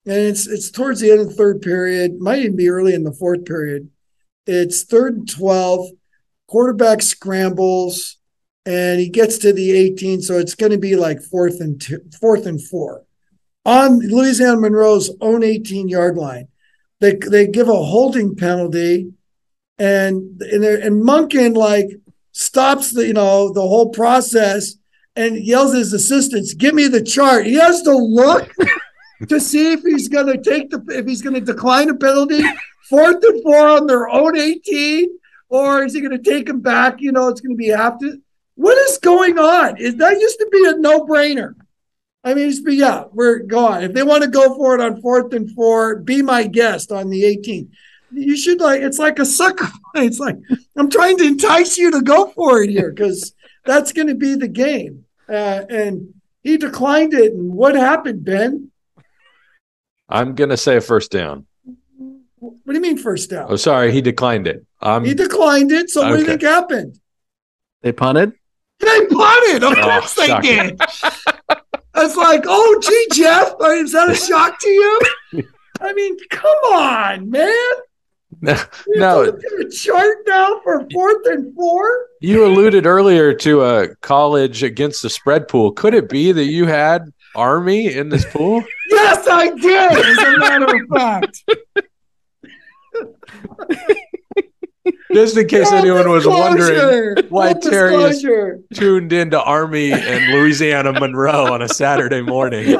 And 0.06 0.18
it's 0.18 0.46
it's 0.46 0.70
towards 0.70 1.00
the 1.00 1.10
end 1.10 1.20
of 1.20 1.28
the 1.28 1.34
third 1.34 1.62
period, 1.62 2.18
might 2.20 2.40
even 2.40 2.56
be 2.56 2.68
early 2.68 2.94
in 2.94 3.04
the 3.04 3.12
fourth 3.12 3.44
period. 3.44 3.90
It's 4.46 4.82
third 4.84 5.16
and 5.16 5.28
12, 5.28 5.88
quarterback 6.48 7.02
scrambles, 7.02 8.16
and 8.66 9.00
he 9.00 9.08
gets 9.08 9.38
to 9.38 9.52
the 9.52 9.72
18. 9.72 10.20
So 10.20 10.38
it's 10.38 10.54
going 10.54 10.72
to 10.72 10.78
be 10.78 10.96
like 10.96 11.22
fourth 11.22 11.60
and 11.60 11.80
two, 11.80 12.00
fourth 12.20 12.44
and 12.44 12.62
four 12.62 13.04
on 13.64 14.00
Louisiana 14.00 14.60
Monroe's 14.60 15.10
own 15.20 15.42
18 15.42 15.88
yard 15.88 16.16
line 16.16 16.48
they 17.00 17.14
they 17.14 17.46
give 17.46 17.68
a 17.68 17.74
holding 17.74 18.36
penalty, 18.36 19.12
and 19.78 20.40
and, 20.40 20.64
and 20.64 21.02
Monken 21.02 21.56
like 21.56 21.88
stops 22.32 22.92
the 22.92 23.06
you 23.06 23.12
know 23.12 23.52
the 23.52 23.60
whole 23.60 23.90
process 23.90 24.76
and 25.14 25.36
yells 25.36 25.74
at 25.74 25.78
his 25.78 25.92
assistants, 25.92 26.54
"Give 26.54 26.74
me 26.74 26.88
the 26.88 27.02
chart." 27.02 27.46
He 27.46 27.54
has 27.54 27.82
to 27.82 27.94
look 27.94 28.50
to 29.28 29.40
see 29.40 29.72
if 29.72 29.82
he's 29.82 30.08
going 30.08 30.26
to 30.26 30.38
take 30.38 30.70
the 30.70 30.82
if 30.88 31.06
he's 31.06 31.22
going 31.22 31.34
to 31.34 31.40
decline 31.40 31.90
a 31.90 31.94
penalty, 31.94 32.42
fourth 32.88 33.22
and 33.22 33.42
four 33.42 33.68
on 33.68 33.86
their 33.86 34.08
own 34.08 34.36
eighteen, 34.36 35.18
or 35.50 35.84
is 35.84 35.94
he 35.94 36.00
going 36.00 36.16
to 36.16 36.30
take 36.30 36.48
him 36.48 36.60
back? 36.60 37.00
You 37.00 37.12
know, 37.12 37.28
it's 37.28 37.42
going 37.42 37.56
to 37.56 37.58
be 37.58 37.72
after. 37.72 38.14
What 38.56 38.76
is 38.88 38.98
going 38.98 39.38
on? 39.38 39.76
Is 39.78 39.96
that 39.96 40.18
used 40.20 40.38
to 40.38 40.48
be 40.50 40.66
a 40.68 40.76
no 40.76 41.06
brainer? 41.06 41.54
I 42.24 42.34
mean, 42.34 42.48
it's, 42.48 42.60
be 42.60 42.76
yeah, 42.76 43.04
we're 43.12 43.38
gone. 43.40 43.84
If 43.84 43.92
they 43.92 44.02
want 44.02 44.24
to 44.24 44.28
go 44.28 44.56
for 44.56 44.74
it 44.74 44.80
on 44.80 45.00
fourth 45.00 45.32
and 45.32 45.48
four, 45.52 45.96
be 45.96 46.22
my 46.22 46.46
guest 46.46 46.90
on 46.90 47.08
the 47.08 47.22
18th. 47.22 47.68
you 48.10 48.36
should 48.36 48.60
like 48.60 48.82
it's 48.82 48.98
like 48.98 49.18
a 49.18 49.26
sucker. 49.26 49.68
It's 49.94 50.18
like 50.18 50.36
I'm 50.76 50.90
trying 50.90 51.16
to 51.18 51.24
entice 51.24 51.78
you 51.78 51.90
to 51.92 52.02
go 52.02 52.26
for 52.32 52.62
it 52.62 52.68
here 52.68 52.90
because 52.92 53.32
that's 53.64 53.92
going 53.92 54.08
to 54.08 54.14
be 54.14 54.34
the 54.34 54.48
game. 54.48 55.04
Uh, 55.26 55.62
and 55.70 56.12
he 56.42 56.58
declined 56.58 57.14
it. 57.14 57.32
And 57.32 57.54
what 57.54 57.74
happened, 57.74 58.24
Ben? 58.24 58.70
I'm 60.08 60.34
gonna 60.34 60.56
say 60.56 60.76
a 60.76 60.80
first 60.80 61.10
down. 61.10 61.46
What 62.38 62.66
do 62.66 62.74
you 62.74 62.80
mean 62.80 62.98
first 62.98 63.30
down? 63.30 63.46
Oh, 63.48 63.56
sorry, 63.56 63.90
he 63.90 64.00
declined 64.00 64.46
it. 64.46 64.64
Um, 64.80 65.04
he 65.04 65.14
declined 65.14 65.72
it. 65.72 65.90
So 65.90 66.02
what 66.02 66.16
do 66.16 66.18
you 66.20 66.26
think 66.26 66.42
happened? 66.42 66.98
They 67.82 67.92
punted. 67.92 68.32
They 68.80 69.06
punted. 69.06 69.64
Of 69.64 69.72
Oh, 69.78 69.82
course 69.82 70.14
they 70.14 70.26
shocking. 70.26 70.76
did. 70.76 70.80
It's 71.98 72.16
like, 72.16 72.44
oh, 72.46 72.78
gee, 72.82 73.08
Jeff, 73.14 73.52
is 73.60 73.92
that 73.92 74.10
a 74.10 74.14
shock 74.14 74.58
to 74.60 74.68
you? 74.68 75.00
I 75.80 75.92
mean, 75.94 76.16
come 76.30 76.58
on, 76.72 77.30
man. 77.30 77.54
no, 78.42 78.54
You 78.86 78.98
no. 79.00 79.32
chart 79.70 80.18
now 80.26 80.60
for 80.62 80.86
fourth 80.92 81.26
and 81.26 81.54
four. 81.54 82.06
You 82.20 82.44
alluded 82.44 82.84
earlier 82.86 83.32
to 83.34 83.62
a 83.64 83.94
college 83.96 84.62
against 84.62 85.02
the 85.02 85.08
spread 85.10 85.48
pool. 85.48 85.72
Could 85.72 85.94
it 85.94 86.08
be 86.10 86.32
that 86.32 86.44
you 86.44 86.66
had 86.66 87.10
Army 87.34 87.94
in 87.94 88.10
this 88.10 88.26
pool? 88.26 88.62
Yes, 88.90 89.26
I 89.26 89.50
did. 89.50 89.92
As 89.92 90.18
a 90.18 90.38
matter 90.38 90.66
of 90.76 90.88
fact, 90.94 91.44
Just 95.12 95.36
in 95.36 95.46
case 95.46 95.68
Full 95.68 95.78
anyone 95.78 96.10
was 96.10 96.26
wondering, 96.26 97.26
why 97.28 97.52
Full 97.52 97.60
Terry 97.62 97.94
is- 97.94 98.16
disclosure. 98.16 98.60
tuned 98.74 99.12
into 99.12 99.40
Army 99.42 99.92
and 99.92 100.32
Louisiana 100.34 100.92
Monroe 100.92 101.52
on 101.52 101.62
a 101.62 101.68
Saturday 101.68 102.22
morning. 102.22 102.76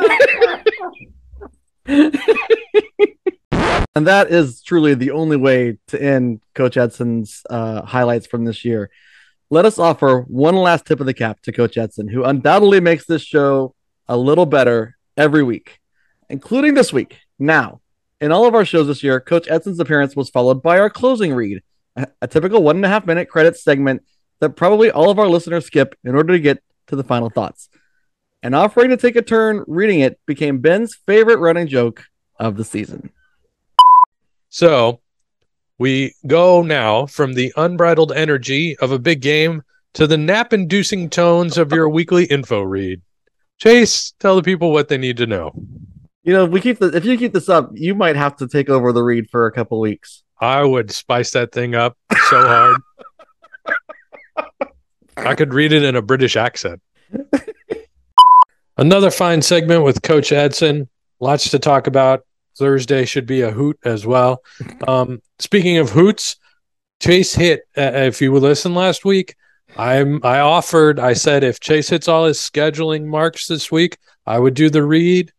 And 3.95 4.07
that 4.07 4.31
is 4.31 4.61
truly 4.63 4.93
the 4.95 5.13
only 5.13 5.39
way 5.39 5.79
to 5.89 6.03
end 6.03 6.43
Coach 6.55 6.77
Edson's 6.77 7.43
uh, 7.49 7.81
highlights 7.83 8.27
from 8.27 8.45
this 8.45 8.63
year. 8.63 8.91
Let 9.49 9.65
us 9.65 9.79
offer 9.79 10.21
one 10.29 10.55
last 10.57 10.85
tip 10.85 11.01
of 11.01 11.07
the 11.07 11.15
cap 11.15 11.41
to 11.43 11.53
Coach 11.53 11.79
Edson, 11.79 12.09
who 12.09 12.23
undoubtedly 12.23 12.81
makes 12.81 13.07
this 13.07 13.23
show 13.23 13.75
a 14.07 14.17
little 14.17 14.45
better 14.45 14.97
every 15.17 15.43
week, 15.43 15.79
including 16.29 16.75
this 16.75 16.93
week. 16.93 17.21
Now, 17.39 17.81
in 18.21 18.33
all 18.33 18.45
of 18.47 18.55
our 18.55 18.67
shows 18.67 18.89
this 18.89 19.03
year, 19.03 19.19
Coach 19.19 19.49
Edson's 19.49 19.81
appearance 19.81 20.15
was 20.15 20.29
followed 20.29 20.63
by 20.63 20.79
our 20.79 20.91
closing 20.91 21.33
read, 21.33 21.63
a, 21.97 22.29
typical 22.29 22.63
one 22.63 22.77
and 22.77 22.85
a 22.85 22.89
half 22.89 23.07
minute 23.07 23.29
credit 23.29 23.57
segment 23.57 24.03
that 24.41 24.51
probably 24.51 24.91
all 24.91 25.11
of 25.11 25.19
our 25.19 25.29
listeners 25.29 25.67
skip 25.67 25.95
in 26.05 26.15
order 26.15 26.35
to 26.35 26.41
get 26.41 26.63
to 26.89 26.97
the 26.97 27.05
final 27.05 27.31
thoughts. 27.31 27.69
And 28.43 28.55
offering 28.55 28.91
to 28.91 28.97
take 28.97 29.17
a 29.17 29.23
turn 29.23 29.65
reading 29.67 30.01
it 30.01 30.21
became 30.27 30.59
Ben's 30.59 30.95
favorite 30.95 31.39
running 31.39 31.67
joke 31.67 32.05
of 32.39 32.57
the 32.57 32.65
season. 32.65 33.11
So 34.51 35.01
we 35.79 36.15
go 36.27 36.63
now 36.63 37.07
from 37.07 37.35
the 37.35 37.53
unbridled 37.57 38.13
energy 38.13 38.77
of 38.79 38.93
a 38.93 38.99
big 38.99 39.21
game 39.21 39.63
to 39.95 40.07
the 40.07 40.19
nap 40.19 40.53
inducing 40.53 41.11
tones 41.11 41.59
of 41.59 41.73
your 41.73 41.89
weekly 41.89 42.25
info 42.27 42.63
read. 42.63 43.01
Chase, 43.59 44.13
tell 44.21 44.37
the 44.37 44.43
people 44.43 44.71
what 44.71 44.89
they 44.89 44.99
need 44.99 45.17
to 45.17 45.27
know. 45.27 45.53
You 46.23 46.33
know, 46.33 46.45
we 46.45 46.61
keep 46.61 46.79
the 46.79 46.95
if 46.95 47.05
you 47.05 47.17
keep 47.17 47.33
this 47.33 47.49
up, 47.49 47.71
you 47.73 47.95
might 47.95 48.17
have 48.17 48.37
to 48.37 48.49
take 48.49 48.69
over 48.69 48.93
the 48.93 49.03
read 49.03 49.31
for 49.31 49.47
a 49.47 49.53
couple 49.53 49.81
weeks. 49.81 50.23
I 50.39 50.63
would 50.63 50.91
spice 50.91 51.31
that 51.33 51.53
thing 51.53 51.75
up 51.75 51.97
so 52.29 52.47
hard. 52.47 52.77
I 55.17 55.35
could 55.35 55.55
read 55.55 55.73
it 55.73 55.83
in 55.83 55.97
a 55.97 56.03
British 56.03 56.37
accent. 56.37 56.83
Another 58.77 59.11
fine 59.11 59.41
segment 59.41 59.83
with 59.83 60.03
Coach 60.03 60.33
Edson. 60.33 60.89
Lots 61.21 61.51
to 61.51 61.59
talk 61.59 61.87
about. 61.87 62.27
Thursday 62.59 63.05
should 63.05 63.27
be 63.27 63.43
a 63.43 63.51
hoot 63.51 63.79
as 63.85 64.07
well. 64.07 64.43
Um, 64.87 65.21
speaking 65.39 65.79
of 65.79 65.91
hoots, 65.91 66.37
Chase 67.01 67.35
hit. 67.35 67.63
Uh, 67.77 67.93
if 67.95 68.21
you 68.21 68.33
listen 68.35 68.75
last 68.75 69.05
week, 69.05 69.35
I'm. 69.77 70.21
I 70.25 70.41
offered. 70.41 70.99
I 70.99 71.13
said 71.15 71.45
if 71.45 71.61
Chase 71.61 71.89
hits 71.89 72.09
all 72.09 72.27
his 72.27 72.39
scheduling 72.39 73.05
marks 73.07 73.47
this 73.47 73.71
week, 73.71 73.99
I 74.27 74.39
would 74.39 74.55
do 74.55 74.71
the 74.71 74.83
read. 74.83 75.33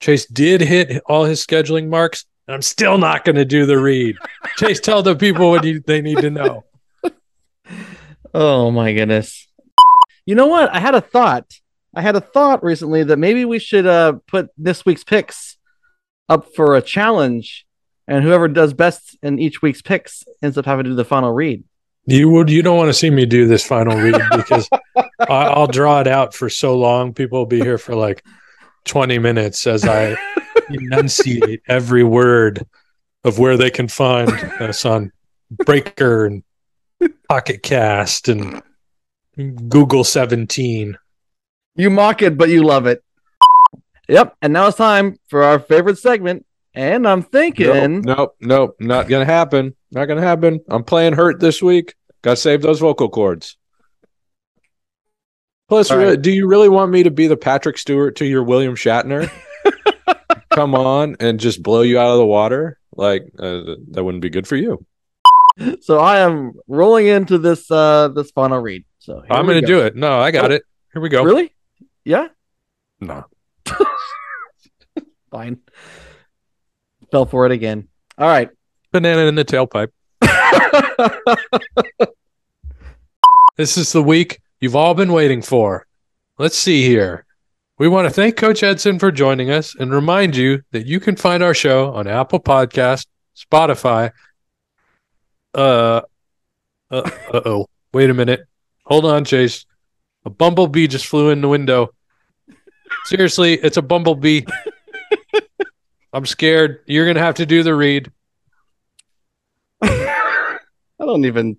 Chase 0.00 0.26
did 0.26 0.60
hit 0.60 1.02
all 1.06 1.24
his 1.24 1.44
scheduling 1.44 1.88
marks. 1.88 2.24
And 2.48 2.54
I'm 2.54 2.62
still 2.62 2.96
not 2.96 3.24
going 3.24 3.36
to 3.36 3.44
do 3.44 3.66
the 3.66 3.78
read. 3.78 4.16
Chase, 4.56 4.80
tell 4.80 5.02
the 5.02 5.14
people 5.14 5.50
what 5.50 5.64
you, 5.64 5.80
they 5.80 6.00
need 6.00 6.18
to 6.18 6.30
know. 6.30 6.64
Oh 8.34 8.70
my 8.70 8.92
goodness. 8.92 9.46
You 10.26 10.34
know 10.34 10.46
what? 10.46 10.74
I 10.74 10.80
had 10.80 10.94
a 10.94 11.00
thought. 11.00 11.46
I 11.94 12.02
had 12.02 12.16
a 12.16 12.20
thought 12.20 12.62
recently 12.62 13.02
that 13.04 13.18
maybe 13.18 13.44
we 13.44 13.58
should 13.58 13.86
uh 13.86 14.14
put 14.26 14.50
this 14.58 14.84
week's 14.84 15.02
picks 15.02 15.56
up 16.28 16.54
for 16.54 16.76
a 16.76 16.82
challenge, 16.82 17.66
and 18.06 18.22
whoever 18.22 18.46
does 18.46 18.74
best 18.74 19.16
in 19.22 19.38
each 19.38 19.62
week's 19.62 19.80
picks 19.80 20.24
ends 20.42 20.58
up 20.58 20.66
having 20.66 20.84
to 20.84 20.90
do 20.90 20.96
the 20.96 21.04
final 21.04 21.32
read. 21.32 21.64
You 22.04 22.28
would. 22.30 22.50
You 22.50 22.62
don't 22.62 22.76
want 22.76 22.88
to 22.90 22.94
see 22.94 23.10
me 23.10 23.24
do 23.24 23.48
this 23.48 23.66
final 23.66 23.96
read 23.96 24.20
because 24.36 24.68
I, 24.94 25.04
I'll 25.28 25.66
draw 25.66 26.00
it 26.00 26.06
out 26.06 26.34
for 26.34 26.50
so 26.50 26.78
long. 26.78 27.14
People 27.14 27.38
will 27.38 27.46
be 27.46 27.60
here 27.60 27.78
for 27.78 27.94
like 27.94 28.22
20 28.84 29.18
minutes 29.18 29.66
as 29.66 29.86
I 29.86 30.16
enunciate 30.70 31.62
every 31.68 32.04
word 32.04 32.66
of 33.24 33.38
where 33.38 33.56
they 33.56 33.70
can 33.70 33.88
find 33.88 34.30
us 34.60 34.84
on 34.84 35.12
Breaker 35.50 36.26
and 36.26 36.42
Pocket 37.28 37.62
Cast 37.62 38.28
and 38.28 38.62
Google 39.68 40.04
17. 40.04 40.96
You 41.76 41.90
mock 41.90 42.22
it, 42.22 42.36
but 42.36 42.48
you 42.48 42.62
love 42.64 42.86
it. 42.86 43.02
Yep. 44.08 44.36
And 44.42 44.52
now 44.52 44.68
it's 44.68 44.76
time 44.76 45.18
for 45.28 45.42
our 45.42 45.58
favorite 45.58 45.98
segment. 45.98 46.44
And 46.74 47.06
I'm 47.08 47.22
thinking, 47.22 48.02
Nope, 48.02 48.04
nope, 48.04 48.36
nope, 48.40 48.76
not 48.80 49.08
gonna 49.08 49.24
happen. 49.24 49.74
Not 49.90 50.06
gonna 50.06 50.20
happen. 50.22 50.60
I'm 50.68 50.84
playing 50.84 51.14
hurt 51.14 51.40
this 51.40 51.62
week. 51.62 51.94
Got 52.22 52.32
to 52.32 52.36
save 52.36 52.62
those 52.62 52.80
vocal 52.80 53.08
cords. 53.08 53.56
Plus, 55.68 55.90
really- 55.90 56.04
right. 56.06 56.22
do 56.22 56.30
you 56.30 56.48
really 56.48 56.68
want 56.68 56.90
me 56.90 57.02
to 57.04 57.10
be 57.10 57.26
the 57.26 57.36
Patrick 57.36 57.78
Stewart 57.78 58.16
to 58.16 58.24
your 58.26 58.42
William 58.42 58.74
Shatner? 58.74 59.30
Come 60.58 60.74
on 60.74 61.16
and 61.20 61.38
just 61.38 61.62
blow 61.62 61.82
you 61.82 62.00
out 62.00 62.10
of 62.10 62.18
the 62.18 62.26
water? 62.26 62.80
Like 62.96 63.22
uh, 63.38 63.76
that 63.92 64.02
wouldn't 64.02 64.22
be 64.22 64.28
good 64.28 64.48
for 64.48 64.56
you. 64.56 64.84
so 65.80 66.00
I 66.00 66.18
am 66.18 66.54
rolling 66.66 67.06
into 67.06 67.38
this 67.38 67.70
uh 67.70 68.08
this 68.08 68.32
final 68.32 68.58
read. 68.58 68.84
So 68.98 69.20
here 69.20 69.26
I'm 69.30 69.46
going 69.46 69.60
to 69.60 69.66
go. 69.66 69.66
do 69.66 69.86
it. 69.86 69.94
No, 69.94 70.18
I 70.18 70.32
got 70.32 70.50
it. 70.50 70.64
Here 70.92 71.00
we 71.00 71.10
go. 71.10 71.22
Really? 71.22 71.54
Yeah. 72.04 72.26
No. 73.00 73.24
Fine. 75.30 75.60
Fell 77.12 77.26
for 77.26 77.46
it 77.46 77.52
again. 77.52 77.86
All 78.18 78.26
right. 78.26 78.50
Banana 78.90 79.26
in 79.26 79.36
the 79.36 79.44
tailpipe. 79.44 79.90
This 83.56 83.76
is 83.76 83.90
the 83.90 84.02
week 84.04 84.40
you've 84.60 84.76
all 84.76 84.94
been 84.94 85.12
waiting 85.12 85.42
for. 85.42 85.84
Let's 86.38 86.56
see 86.56 86.82
here. 86.86 87.26
We 87.78 87.86
want 87.86 88.06
to 88.06 88.10
thank 88.10 88.36
Coach 88.36 88.64
Edson 88.64 88.98
for 88.98 89.12
joining 89.12 89.52
us 89.52 89.76
and 89.76 89.92
remind 89.92 90.34
you 90.34 90.62
that 90.72 90.86
you 90.86 90.98
can 90.98 91.14
find 91.14 91.44
our 91.44 91.54
show 91.54 91.92
on 91.94 92.08
Apple 92.08 92.40
Podcast, 92.40 93.06
Spotify. 93.36 94.10
Uh, 95.54 96.00
uh 96.90 97.10
oh. 97.32 97.66
Wait 97.92 98.10
a 98.10 98.14
minute. 98.14 98.40
Hold 98.86 99.04
on, 99.04 99.24
Chase. 99.24 99.64
A 100.24 100.30
bumblebee 100.30 100.88
just 100.88 101.06
flew 101.06 101.30
in 101.30 101.40
the 101.40 101.48
window. 101.48 101.94
Seriously, 103.04 103.54
it's 103.54 103.76
a 103.76 103.82
bumblebee. 103.82 104.42
I'm 106.12 106.26
scared. 106.26 106.80
You're 106.86 107.06
gonna 107.06 107.20
have 107.20 107.36
to 107.36 107.46
do 107.46 107.62
the 107.62 107.76
read. 107.76 108.10
I 109.82 110.58
don't 110.98 111.24
even. 111.24 111.58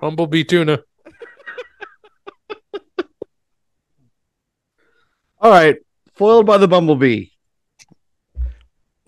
Bumblebee 0.00 0.44
tuna. 0.44 0.84
All 5.40 5.50
right. 5.50 5.76
Foiled 6.14 6.46
by 6.46 6.58
the 6.58 6.68
bumblebee. 6.68 7.26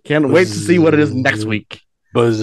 Can't 0.05 0.29
wait 0.31 0.49
to 0.49 0.55
see 0.55 0.79
what 0.79 0.95
it 0.95 1.01
is 1.01 1.15
next 1.15 1.45
week. 1.45 1.83
Buzz. 2.15 2.41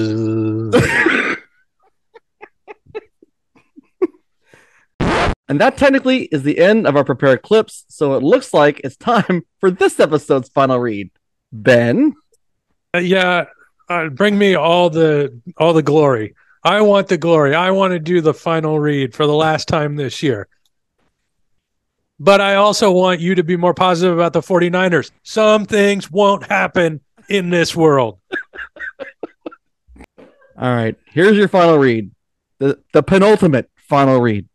And 5.49 5.61
that 5.61 5.77
technically 5.77 6.23
is 6.23 6.43
the 6.43 6.59
end 6.59 6.85
of 6.85 6.97
our 6.97 7.05
prepared 7.05 7.41
clips. 7.41 7.85
So 7.87 8.15
it 8.15 8.23
looks 8.23 8.53
like 8.53 8.81
it's 8.83 8.97
time 8.97 9.45
for 9.59 9.71
this 9.71 9.99
episode's 9.99 10.49
final 10.49 10.77
read. 10.79 11.09
Ben, 11.53 12.15
Uh, 12.93 12.99
yeah, 12.99 13.45
uh, 13.89 14.09
bring 14.09 14.37
me 14.37 14.55
all 14.55 14.89
the 14.89 15.39
all 15.57 15.73
the 15.73 15.83
glory. 15.83 16.35
I 16.63 16.81
want 16.81 17.07
the 17.07 17.17
glory. 17.17 17.55
I 17.55 17.71
want 17.71 17.91
to 17.91 17.99
do 17.99 18.19
the 18.19 18.33
final 18.33 18.79
read 18.79 19.13
for 19.13 19.25
the 19.25 19.33
last 19.33 19.67
time 19.69 19.95
this 19.95 20.21
year. 20.21 20.47
But 22.19 22.41
I 22.41 22.55
also 22.55 22.91
want 22.91 23.19
you 23.19 23.35
to 23.35 23.43
be 23.43 23.57
more 23.57 23.73
positive 23.73 24.13
about 24.13 24.33
the 24.33 24.41
49ers. 24.41 25.11
Some 25.23 25.65
things 25.65 26.09
won't 26.09 26.47
happen 26.47 27.01
in 27.29 27.49
this 27.49 27.75
world. 27.75 28.19
All 30.59 30.75
right, 30.75 30.95
here's 31.05 31.37
your 31.37 31.47
final 31.47 31.77
read. 31.77 32.09
The 32.57 32.79
the 32.91 33.03
penultimate 33.03 33.69
final 33.75 34.19
read. 34.19 34.47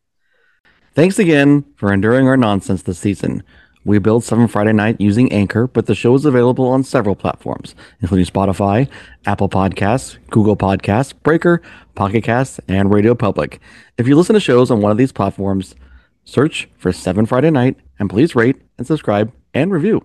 Thanks 0.94 1.18
again 1.18 1.64
for 1.76 1.92
enduring 1.92 2.26
our 2.26 2.36
nonsense 2.36 2.82
this 2.82 2.98
season. 2.98 3.44
We 3.84 3.98
build 3.98 4.22
7 4.22 4.46
Friday 4.46 4.72
Night 4.72 5.00
using 5.00 5.32
Anchor, 5.32 5.66
but 5.66 5.86
the 5.86 5.94
show 5.94 6.14
is 6.14 6.24
available 6.24 6.68
on 6.68 6.84
several 6.84 7.16
platforms, 7.16 7.74
including 8.00 8.26
Spotify, 8.26 8.88
Apple 9.26 9.48
Podcasts, 9.48 10.18
Google 10.30 10.56
Podcasts, 10.56 11.12
Breaker, 11.22 11.62
Pocket 11.94 12.22
Casts, 12.22 12.60
and 12.68 12.92
Radio 12.92 13.14
Public. 13.14 13.60
If 13.98 14.06
you 14.06 14.16
listen 14.16 14.34
to 14.34 14.40
shows 14.40 14.70
on 14.70 14.80
one 14.80 14.92
of 14.92 14.98
these 14.98 15.12
platforms, 15.12 15.74
search 16.24 16.68
for 16.76 16.92
7 16.92 17.26
Friday 17.26 17.50
Night 17.50 17.76
and 17.98 18.10
please 18.10 18.34
rate 18.34 18.60
and 18.78 18.86
subscribe 18.86 19.32
and 19.54 19.72
review. 19.72 20.04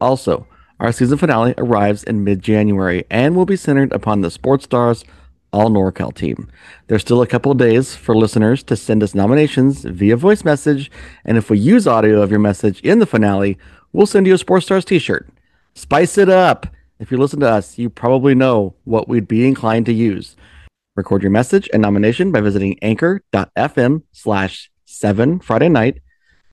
Also, 0.00 0.46
our 0.78 0.92
season 0.92 1.18
finale 1.18 1.54
arrives 1.58 2.02
in 2.02 2.24
mid 2.24 2.42
January 2.42 3.04
and 3.10 3.36
will 3.36 3.46
be 3.46 3.56
centered 3.56 3.92
upon 3.92 4.20
the 4.20 4.30
Sports 4.30 4.64
Stars 4.64 5.04
All 5.52 5.68
NorCal 5.68 6.14
team. 6.14 6.48
There's 6.86 7.02
still 7.02 7.20
a 7.20 7.26
couple 7.26 7.52
days 7.54 7.94
for 7.94 8.16
listeners 8.16 8.62
to 8.64 8.76
send 8.76 9.02
us 9.02 9.14
nominations 9.14 9.84
via 9.84 10.16
voice 10.16 10.44
message, 10.44 10.90
and 11.24 11.36
if 11.36 11.50
we 11.50 11.58
use 11.58 11.86
audio 11.86 12.22
of 12.22 12.30
your 12.30 12.40
message 12.40 12.80
in 12.80 12.98
the 12.98 13.06
finale, 13.06 13.58
we'll 13.92 14.06
send 14.06 14.26
you 14.26 14.34
a 14.34 14.38
Sports 14.38 14.66
Stars 14.66 14.84
t 14.84 14.98
shirt. 14.98 15.28
Spice 15.74 16.16
it 16.16 16.28
up. 16.28 16.66
If 16.98 17.10
you 17.10 17.18
listen 17.18 17.40
to 17.40 17.48
us, 17.48 17.78
you 17.78 17.90
probably 17.90 18.34
know 18.34 18.74
what 18.84 19.08
we'd 19.08 19.28
be 19.28 19.46
inclined 19.46 19.86
to 19.86 19.92
use. 19.92 20.36
Record 20.96 21.22
your 21.22 21.30
message 21.30 21.68
and 21.72 21.82
nomination 21.82 22.32
by 22.32 22.40
visiting 22.40 22.78
anchor.fm 22.82 24.02
slash 24.12 24.69
seven 25.00 25.40
Friday 25.40 25.70
night 25.70 26.00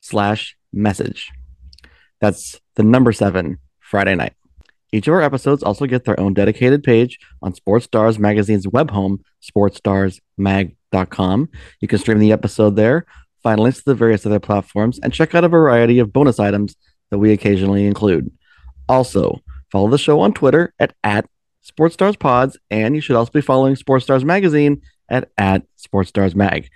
slash 0.02 0.56
message. 0.72 1.30
That's 2.22 2.62
the 2.76 2.84
number 2.84 3.12
seven 3.12 3.58
Friday 3.80 4.16
night. 4.16 4.34
Each 4.94 5.08
of 5.08 5.14
our 5.14 5.22
episodes 5.22 5.64
also 5.64 5.86
get 5.86 6.06
their 6.06 6.18
own 6.20 6.34
dedicated 6.34 6.84
page 6.84 7.20
on 7.42 7.54
Sports 7.54 7.86
Stars 7.86 8.18
Magazine's 8.18 8.68
web 8.68 8.92
home, 8.92 9.22
sportstarsmag.com. 9.44 11.50
You 11.82 11.88
can 11.90 12.00
stream 12.00 12.20
the 12.20 12.32
episode 12.32 12.78
there, 12.78 13.06
find 13.44 13.60
links 13.60 13.80
to 13.80 13.86
the 13.86 13.96
various 13.96 14.26
other 14.26 14.40
platforms, 14.40 14.98
and 15.04 15.12
check 15.12 15.36
out 15.36 15.44
a 15.44 15.50
variety 15.50 16.00
of 16.00 16.14
bonus 16.14 16.40
items 16.40 16.78
that 17.12 17.18
we 17.18 17.34
occasionally 17.34 17.86
include. 17.86 18.32
Also, 18.88 19.42
follow 19.72 19.90
the 19.90 19.98
show 19.98 20.22
on 20.22 20.34
Twitter 20.34 20.74
at, 20.80 20.94
at 21.04 21.28
Sports 21.62 21.96
Stars 21.96 22.16
Pods, 22.16 22.58
and 22.72 22.96
you 22.96 23.02
should 23.02 23.18
also 23.18 23.32
be 23.34 23.42
following 23.42 23.76
Sports 23.76 24.06
Stars 24.06 24.24
Magazine 24.24 24.82
at, 25.10 25.30
at 25.38 25.64
Sports 25.76 26.08
Stars 26.10 26.34
Mag. 26.34 26.70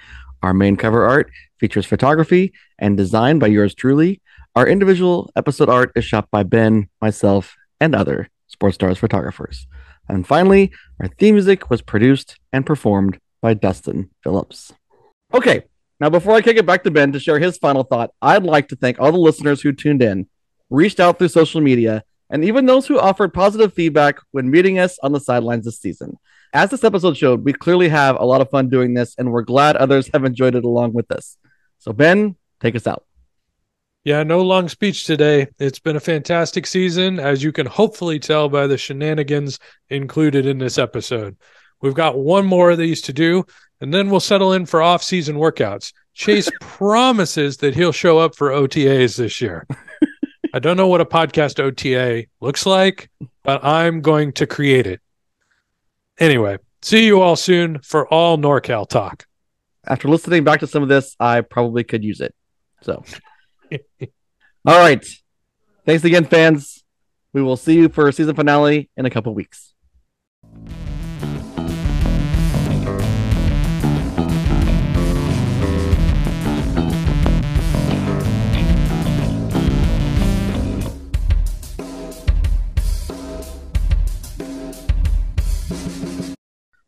Our 0.44 0.54
main 0.54 0.76
cover 0.76 1.06
art 1.06 1.32
features 1.62 1.86
photography 1.86 2.52
and 2.80 2.98
design 2.98 3.38
by 3.40 3.48
yours 3.48 3.76
truly. 3.76 4.20
Our 4.56 4.68
individual 4.68 5.32
episode 5.36 5.70
art 5.70 5.92
is 5.96 6.04
shot 6.04 6.28
by 6.32 6.44
Ben, 6.44 6.90
myself, 7.00 7.56
and 7.80 7.96
other 7.96 8.30
Sports 8.48 8.76
Stars 8.76 8.98
photographers. 8.98 9.68
And 10.10 10.28
finally, 10.28 10.72
our 11.00 11.08
theme 11.08 11.36
music 11.36 11.70
was 11.70 11.84
produced 11.84 12.38
and 12.52 12.66
performed 12.66 13.20
by 13.42 13.54
Dustin 13.54 14.10
Phillips. 14.24 14.74
Okay, 15.34 15.64
now 16.00 16.10
before 16.10 16.34
I 16.34 16.42
kick 16.42 16.58
it 16.58 16.66
back 16.66 16.84
to 16.84 16.92
Ben 16.92 17.12
to 17.14 17.20
share 17.20 17.40
his 17.40 17.58
final 17.60 17.84
thought, 17.84 18.12
I'd 18.22 18.44
like 18.44 18.68
to 18.70 18.76
thank 18.76 19.00
all 19.00 19.12
the 19.12 19.20
listeners 19.20 19.62
who 19.62 19.72
tuned 19.72 20.02
in, 20.02 20.28
reached 20.72 21.00
out 21.00 21.20
through 21.20 21.30
social 21.30 21.62
media, 21.62 22.04
and 22.32 22.44
even 22.44 22.66
those 22.66 22.88
who 22.88 23.00
offered 23.00 23.34
positive 23.34 23.74
feedback 23.74 24.18
when 24.32 24.50
meeting 24.50 24.80
us 24.80 24.98
on 25.04 25.12
the 25.12 25.20
sidelines 25.20 25.66
this 25.66 25.80
season. 25.80 26.18
As 26.54 26.70
this 26.70 26.84
episode 26.84 27.16
showed, 27.16 27.46
we 27.46 27.54
clearly 27.54 27.88
have 27.88 28.18
a 28.20 28.26
lot 28.26 28.42
of 28.42 28.50
fun 28.50 28.68
doing 28.68 28.94
this, 28.94 29.16
and 29.18 29.32
we're 29.32 29.44
glad 29.44 29.76
others 29.76 30.10
have 30.14 30.26
enjoyed 30.26 30.56
it 30.56 30.66
along 30.66 30.92
with 30.92 31.10
us. 31.12 31.38
So, 31.82 31.92
Ben, 31.94 32.36
take 32.60 32.76
us 32.76 32.86
out. 32.86 33.06
Yeah, 34.04 34.22
no 34.22 34.42
long 34.42 34.70
speech 34.70 35.06
today. 35.06 35.48
It's 35.58 35.80
been 35.80 35.96
a 35.96 36.00
fantastic 36.00 36.68
season, 36.68 37.20
as 37.20 37.44
you 37.44 37.52
can 37.52 37.66
hopefully 37.66 38.20
tell 38.20 38.50
by 38.50 38.68
the 38.68 38.78
shenanigans 38.78 39.58
included 39.90 40.46
in 40.46 40.60
this 40.60 40.78
episode. 40.78 41.38
We've 41.82 41.96
got 41.96 42.20
one 42.20 42.46
more 42.46 42.70
of 42.70 42.78
these 42.78 43.02
to 43.04 43.14
do, 43.14 43.46
and 43.80 43.92
then 43.92 44.12
we'll 44.12 44.20
settle 44.20 44.54
in 44.54 44.68
for 44.68 44.84
off 44.84 45.02
season 45.02 45.38
workouts. 45.38 45.92
Chase 46.14 46.50
promises 46.62 47.58
that 47.58 47.74
he'll 47.74 47.92
show 47.92 48.20
up 48.20 48.36
for 48.36 48.50
OTAs 48.50 49.18
this 49.18 49.42
year. 49.42 49.66
I 50.54 50.60
don't 50.60 50.78
know 50.78 50.88
what 50.88 51.02
a 51.02 51.06
podcast 51.06 51.60
OTA 51.60 52.28
looks 52.42 52.68
like, 52.68 53.10
but 53.42 53.64
I'm 53.64 54.02
going 54.02 54.34
to 54.34 54.46
create 54.46 54.86
it. 54.86 55.02
Anyway, 56.20 56.60
see 56.84 57.08
you 57.08 57.22
all 57.22 57.36
soon 57.36 57.80
for 57.80 58.08
all 58.08 58.38
NorCal 58.38 58.88
talk. 58.88 59.26
After 59.88 60.08
listening 60.08 60.44
back 60.44 60.60
to 60.60 60.68
some 60.68 60.84
of 60.84 60.90
this, 60.90 61.16
I 61.20 61.42
probably 61.42 61.84
could 61.84 62.04
use 62.04 62.22
it. 62.22 62.36
So, 62.84 63.04
all 64.66 64.80
right. 64.80 65.04
Thanks 65.86 66.04
again, 66.04 66.26
fans. 66.26 66.84
We 67.34 67.42
will 67.42 67.58
see 67.58 67.76
you 67.76 67.90
for 67.90 68.12
season 68.12 68.36
finale 68.36 68.90
in 68.96 69.06
a 69.06 69.10
couple 69.10 69.34
weeks. 69.34 69.74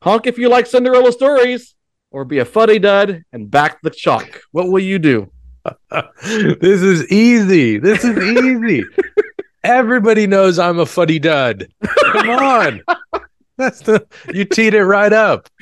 Honk 0.04 0.28
if 0.28 0.38
you 0.38 0.50
like 0.50 0.68
Cinderella 0.68 1.12
stories, 1.14 1.76
or 2.14 2.24
be 2.24 2.40
a 2.40 2.46
fuddy 2.46 2.80
dud 2.80 3.26
and 3.34 3.52
back 3.52 3.82
the 3.82 3.90
chalk. 3.90 4.42
What 4.52 4.70
will 4.70 4.80
you 4.80 5.00
do? 5.00 5.30
this 6.22 6.82
is 6.82 7.12
easy. 7.12 7.78
This 7.78 8.06
is 8.06 8.18
easy. 8.18 8.86
Everybody 9.64 10.28
knows 10.28 10.60
I'm 10.60 10.80
a 10.80 10.86
fuddy 10.86 11.20
dud. 11.20 11.68
Come 12.12 12.30
on. 12.30 12.82
That's 13.58 13.82
the 13.82 14.06
you 14.34 14.46
teed 14.46 14.74
it 14.74 14.84
right 14.84 15.14
up. 15.14 15.50